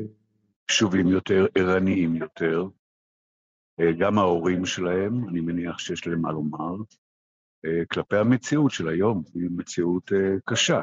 [0.66, 2.64] קשובים יותר, ערניים יותר.
[3.80, 6.76] אה, גם ההורים שלהם, אני מניח שיש להם מה לומר,
[7.64, 10.12] אה, כלפי המציאות של היום, היא מציאות
[10.44, 10.82] קשה.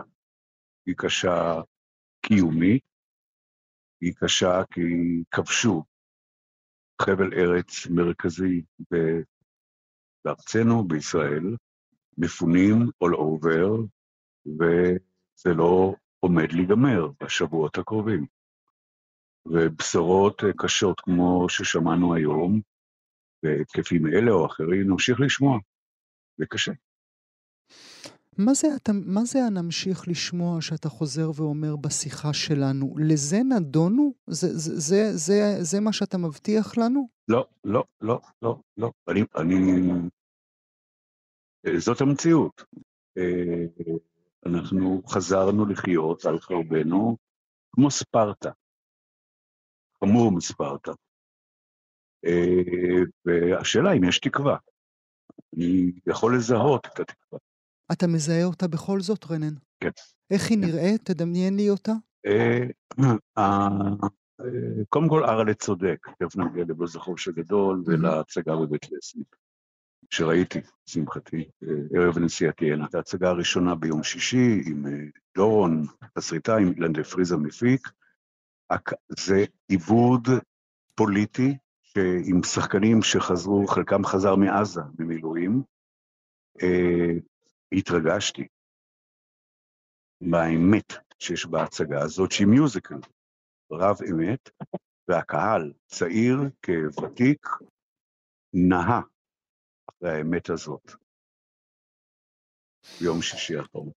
[0.86, 1.62] היא קשה
[2.22, 2.84] קיומית,
[4.02, 4.82] היא קשה כי
[5.32, 5.84] כבשו
[7.02, 8.62] חבל ארץ מרכזי
[10.26, 11.56] בארצנו, בישראל,
[12.18, 13.88] מפונים all over,
[15.36, 18.26] וזה לא עומד להיגמר בשבועות הקרובים.
[19.46, 22.62] ובשורות אה, קשות כמו ששמענו היום,
[23.44, 25.60] בהתקפים אלה או אחרים, נמשיך לשמוע.
[26.38, 26.72] זה קשה.
[28.38, 32.96] מה זה, אתה, מה זה הנמשיך לשמוע שאתה חוזר ואומר בשיחה שלנו?
[32.98, 34.14] לזה נדונו?
[34.28, 37.08] זה, זה, זה, זה, זה מה שאתה מבטיח לנו?
[37.28, 38.92] לא, לא, לא, לא, לא.
[39.08, 39.92] אני, אני...
[41.68, 42.64] אה, זאת המציאות.
[44.48, 47.18] אה, אנחנו חזרנו לחיות על חרבנו
[47.76, 48.52] כמו ספרטה,
[50.00, 50.92] חמור מספרטה.
[53.26, 54.58] והשאלה אם יש תקווה.
[55.56, 57.40] אני יכול לזהות את התקווה.
[57.92, 59.54] אתה מזהה אותה בכל זאת, רנן?
[59.80, 59.90] כן.
[60.32, 60.58] איך היא.
[60.58, 61.02] נראית?
[61.12, 61.92] תדמיין לי אותה.
[64.90, 69.24] קודם כל, ארלה צודק, תכף נגיע לבלוז החופש הגדול ולהצגה בבית לסין,
[70.10, 71.50] שראיתי, שמחתי,
[71.96, 72.86] ערב נסיעתי הנה.
[72.86, 74.86] את ההצגה הראשונה ביום שישי עם
[75.36, 75.84] דורון,
[76.18, 77.88] תסריטה, עם אילן דה פריזה מפיק.
[79.20, 80.28] זה עיבוד
[80.96, 81.58] פוליטי
[82.30, 85.64] עם שחקנים שחזרו, חלקם חזר מעזה, ממילואים.
[87.72, 88.48] התרגשתי
[90.22, 93.00] מהאמת שיש בהצגה הזאת, שהיא מיוזיקל,
[93.72, 94.50] רב אמת,
[95.08, 97.48] והקהל, צעיר כוותיק,
[98.54, 99.02] נהה
[100.06, 100.92] האמת הזאת
[103.00, 103.92] ביום שישי האחרון.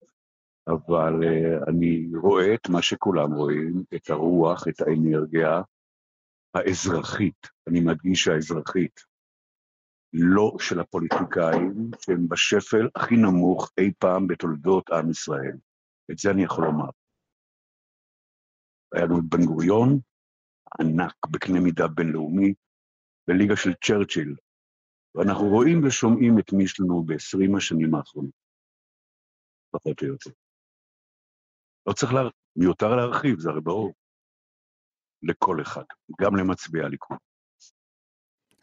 [0.69, 5.63] אבל uh, אני רואה את מה שכולם רואים, את הרוח, את האנרגיה
[6.55, 9.01] האזרחית, אני מדגיש האזרחית,
[10.13, 15.57] לא של הפוליטיקאים, שהם בשפל הכי נמוך אי פעם בתולדות עם ישראל.
[16.11, 16.91] את זה אני יכול לומר.
[18.95, 19.99] היה לנו את בן גוריון,
[20.81, 22.55] ענק בקנה מידה בינלאומי,
[23.29, 24.35] בליגה של צ'רצ'יל,
[25.19, 28.31] ואנחנו רואים ושומעים את מי יש לנו ב-20 השנים האחרונות,
[29.71, 30.31] פחות או יותר.
[31.87, 32.21] לא צריך, לה...
[32.57, 33.93] מיותר להרחיב, זה הרי ברור.
[35.23, 35.85] לכל אחד,
[36.21, 37.19] גם למצביעי הליכוד.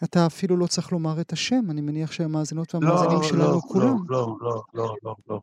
[0.03, 4.09] אתה אפילו לא צריך לומר את השם, אני מניח שהמאזינות והמאזינים לא, שלנו לא, כולם.
[4.09, 5.41] לא, לא, לא, לא, לא.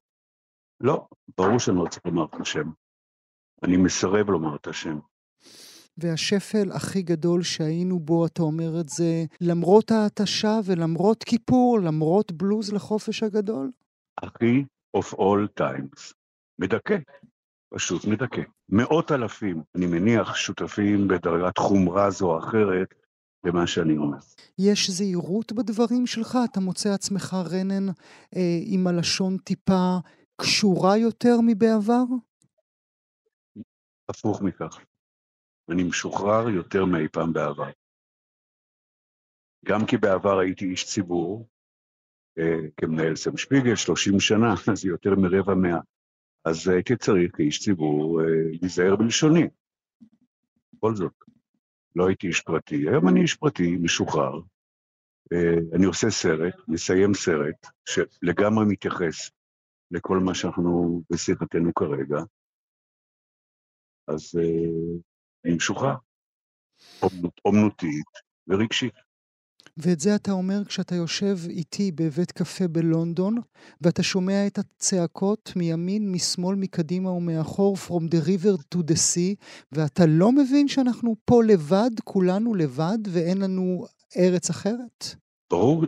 [0.81, 1.07] לא,
[1.39, 2.71] ברור שאני לא צריך לומר את השם.
[3.63, 4.99] אני מסרב לומר את השם.
[6.03, 12.73] והשפל הכי גדול שהיינו בו, אתה אומר את זה, למרות ההתשה ולמרות כיפור, למרות בלוז
[12.73, 13.71] לחופש הגדול?
[14.23, 14.65] הכי
[14.97, 16.15] of all times.
[16.59, 16.97] מדכא,
[17.75, 18.43] פשוט מדכא.
[18.69, 22.95] מאות אלפים, אני מניח, שותפים בדרגת חומרה זו או אחרת
[23.45, 24.19] למה שאני אומר.
[24.59, 26.39] יש זהירות בדברים שלך?
[26.45, 27.89] אתה מוצא עצמך, רנן,
[28.37, 29.97] אה, עם הלשון טיפה
[30.41, 32.05] קשורה יותר מבעבר?
[34.09, 34.81] הפוך מכך.
[35.71, 37.71] אני משוחרר יותר מאי פעם בעבר.
[39.65, 41.49] גם כי בעבר הייתי איש ציבור,
[42.39, 45.81] אה, כמנהל סם שפיגל, 30 שנה, אז יותר מרבע מאה.
[46.45, 48.27] אז הייתי צריך כאיש ציבור אה,
[48.61, 49.49] להיזהר בלשוני.
[50.73, 51.13] בכל זאת,
[51.97, 52.89] לא הייתי איש פרטי.
[52.89, 54.41] היום אני איש פרטי, משוחרר.
[55.33, 59.31] אה, אני עושה סרט, מסיים סרט, שלגמרי מתייחס
[59.91, 62.19] לכל מה שאנחנו בשיחתנו כרגע.
[64.09, 64.35] אז
[65.45, 65.95] אני משוחרר,
[67.45, 68.05] אומנותית
[68.49, 68.95] ורגשית.
[69.77, 73.37] ואת זה אתה אומר כשאתה יושב איתי בבית קפה בלונדון,
[73.81, 80.03] ואתה שומע את הצעקות מימין, משמאל, מקדימה ומאחור, From the river to the sea, ואתה
[80.09, 83.87] לא מבין שאנחנו פה לבד, כולנו לבד, ואין לנו
[84.17, 85.05] ארץ אחרת?
[85.51, 85.85] ברור,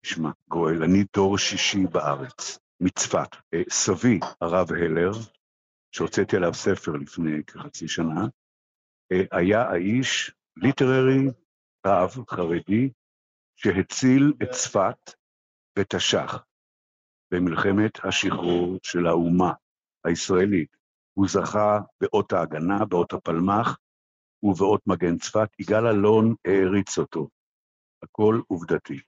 [0.00, 3.28] תשמע, גואל, אני דור שישי בארץ, מצפת.
[3.54, 5.12] אה, סבי, הרב הלר,
[5.92, 8.26] שהוצאתי עליו ספר לפני כחצי שנה,
[9.32, 11.30] היה האיש ליטררי,
[11.86, 12.90] רב, חרדי,
[13.56, 15.10] שהציל את צפת
[15.78, 16.44] ותש"ח
[17.30, 19.52] במלחמת השחרור של האומה
[20.04, 20.76] הישראלית.
[21.14, 23.78] הוא זכה באות ההגנה, באות הפלמ"ח
[24.42, 25.48] ובאות מגן צפת.
[25.58, 27.28] יגאל אלון העריץ אותו.
[28.02, 29.00] הכל עובדתי.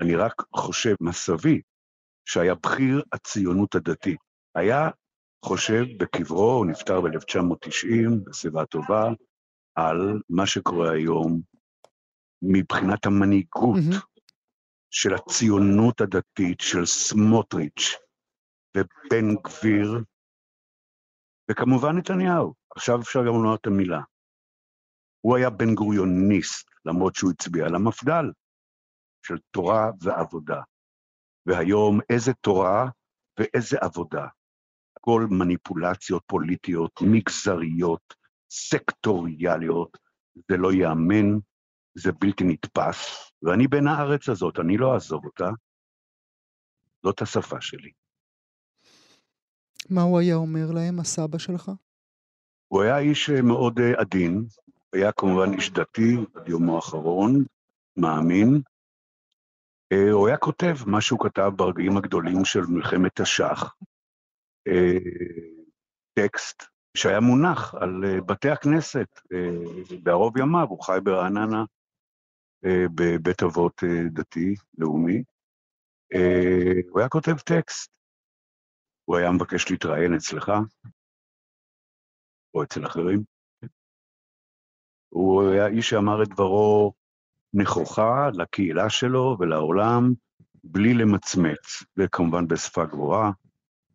[0.00, 1.60] אני רק חושב, מסבי,
[2.28, 4.20] שהיה בכיר הציונות הדתית,
[4.54, 4.90] היה
[5.46, 9.08] חושב בקברו, הוא נפטר ב-1990, בשיבה טובה,
[9.74, 11.40] על מה שקורה היום
[12.42, 14.20] מבחינת המנהיגות mm-hmm.
[14.90, 17.94] של הציונות הדתית, של סמוטריץ'
[18.76, 20.04] ובן גביר,
[21.50, 22.54] וכמובן נתניהו.
[22.76, 24.00] עכשיו אפשר גם לומר את המילה.
[25.20, 28.32] הוא היה בן גוריוניסט, למרות שהוא הצביע למפד"ל,
[29.26, 30.60] של תורה ועבודה.
[31.46, 32.88] והיום איזה תורה
[33.38, 34.26] ואיזה עבודה.
[35.06, 38.14] הכל מניפולציות פוליטיות, מגזריות,
[38.50, 39.98] סקטוריאליות,
[40.50, 41.38] זה לא ייאמן,
[41.94, 45.50] זה בלתי נתפס, ואני בן הארץ הזאת, אני לא אעזוב אותה.
[47.02, 47.90] זאת השפה שלי.
[49.90, 51.70] מה הוא היה אומר להם, הסבא שלך?
[52.68, 54.44] הוא היה איש אה, מאוד אה, עדין,
[54.92, 57.44] היה כמובן איש דתי עד יומו האחרון,
[57.96, 58.60] מאמין.
[59.92, 63.74] אה, הוא היה כותב מה שהוא כתב ברגעים הגדולים של מלחמת תש"ח,
[66.14, 66.62] טקסט
[66.96, 69.20] שהיה מונח על בתי הכנסת
[70.02, 71.64] בערוב ימיו, הוא חי ברעננה
[72.64, 75.22] אה, בבית אבות אה, דתי, לאומי.
[76.14, 77.90] אה, הוא היה כותב טקסט.
[79.04, 80.52] הוא היה מבקש להתראיין אצלך,
[82.54, 83.22] או אצל אחרים.
[85.08, 86.92] הוא היה איש שאמר את דברו
[87.54, 90.12] נכוחה לקהילה שלו ולעולם,
[90.64, 93.30] בלי למצמץ, וכמובן בשפה גבוהה,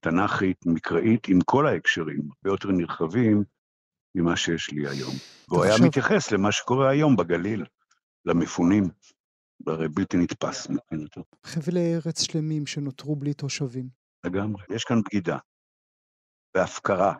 [0.01, 3.43] תנ"כית, מקראית, עם כל ההקשרים, הרבה יותר נרחבים
[4.15, 5.13] ממה שיש לי היום.
[5.49, 7.65] והוא היה מתייחס למה שקורה היום בגליל,
[8.25, 8.89] למפונים.
[9.67, 11.23] הרי בלתי נתפס מבחינתו.
[11.43, 13.89] חבלי ארץ שלמים שנותרו בלי תושבים.
[14.25, 14.63] לגמרי.
[14.69, 15.37] יש כאן בגידה
[16.55, 17.13] והפקרה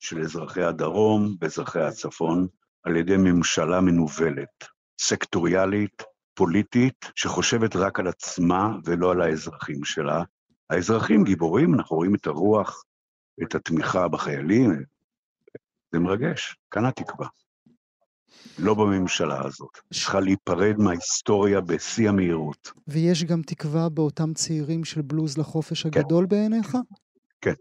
[0.00, 2.46] של אזרחי הדרום ואזרחי הצפון
[2.82, 4.64] על ידי ממשלה מנוולת,
[5.00, 6.02] סקטוריאלית,
[6.34, 10.22] פוליטית, שחושבת רק על עצמה ולא על האזרחים שלה.
[10.70, 12.84] האזרחים גיבורים, אנחנו רואים את הרוח,
[13.42, 14.84] את התמיכה בחיילים,
[15.92, 17.26] זה מרגש, כאן התקווה.
[18.58, 19.78] לא בממשלה הזאת.
[19.92, 22.72] צריכה להיפרד מההיסטוריה בשיא המהירות.
[22.88, 25.88] ויש גם תקווה באותם צעירים של בלוז לחופש כן.
[26.00, 26.28] הגדול כן.
[26.28, 26.76] בעיניך?
[27.40, 27.54] כן,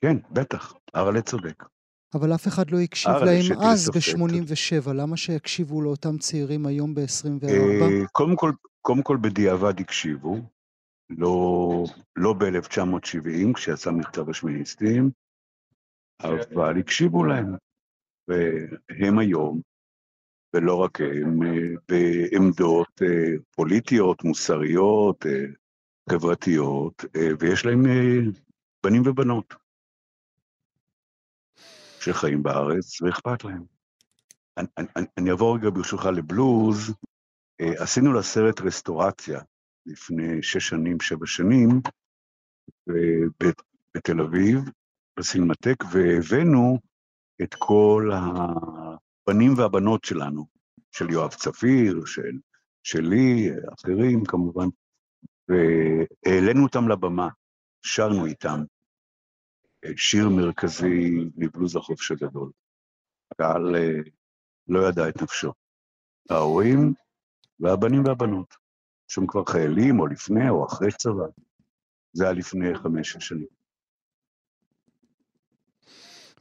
[0.00, 0.74] כן, בטח.
[0.96, 1.64] ארלה צודק.
[2.14, 7.48] אבל אף אחד לא הקשיב להם אז ב-87, למה שיקשיבו לאותם צעירים היום ב-24?
[7.48, 8.52] אה, קודם כל,
[8.82, 10.36] קודם כל בדיעבד הקשיבו,
[11.10, 11.84] לא,
[12.16, 15.10] לא ב-1970, כשיצא מכתב השמיניסטים,
[16.22, 17.56] אבל הקשיבו להם.
[18.28, 19.60] והם היום
[20.54, 25.44] ולא רק הם, אה, בעמדות אה, פוליטיות, מוסריות, אה,
[26.10, 27.04] חברתיות,
[27.40, 27.82] ויש להם
[28.84, 29.54] בנים ובנות
[32.00, 33.64] שחיים בארץ ואכפת להם.
[34.56, 36.94] אני, אני, אני אעבור רגע ברשותך לבלוז.
[37.58, 39.40] עשינו לסרט רסטורציה
[39.86, 41.68] לפני שש שנים, שבע שנים,
[43.94, 44.58] בתל אביב,
[45.18, 46.78] בסינמטק, והבאנו
[47.42, 50.46] את כל הבנים והבנות שלנו,
[50.92, 52.38] של יואב צפיר, של,
[52.82, 54.66] שלי, אחרים כמובן,
[55.48, 57.28] והעלינו אותם לבמה,
[57.82, 58.60] שרנו איתם
[59.96, 62.50] שיר מרכזי מבלוז החופש הגדול.
[63.32, 64.10] הקהל אה,
[64.68, 65.52] לא ידע את נפשו.
[66.30, 66.94] ההורים
[67.60, 68.54] והבנים והבנות,
[69.08, 71.24] שהם כבר חיילים, או לפני או אחרי צבא.
[72.12, 73.46] זה היה לפני חמש שנים.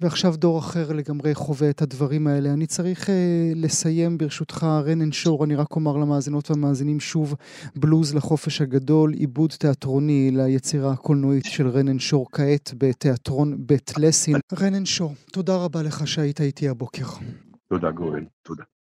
[0.02, 2.54] ועכשיו דור אחר לגמרי חווה את הדברים האלה.
[2.54, 3.12] אני צריך uh,
[3.56, 7.36] לסיים ברשותך, רנן שור, אני רק אומר למאזינות והמאזינים שוב,
[7.76, 14.36] בלוז לחופש הגדול, עיבוד תיאטרוני ליצירה הקולנועית של רנן שור כעת בתיאטרון בית לסין.
[14.60, 17.06] רנן שור, תודה רבה לך שהיית איתי הבוקר.
[17.70, 18.64] תודה גואל, תודה.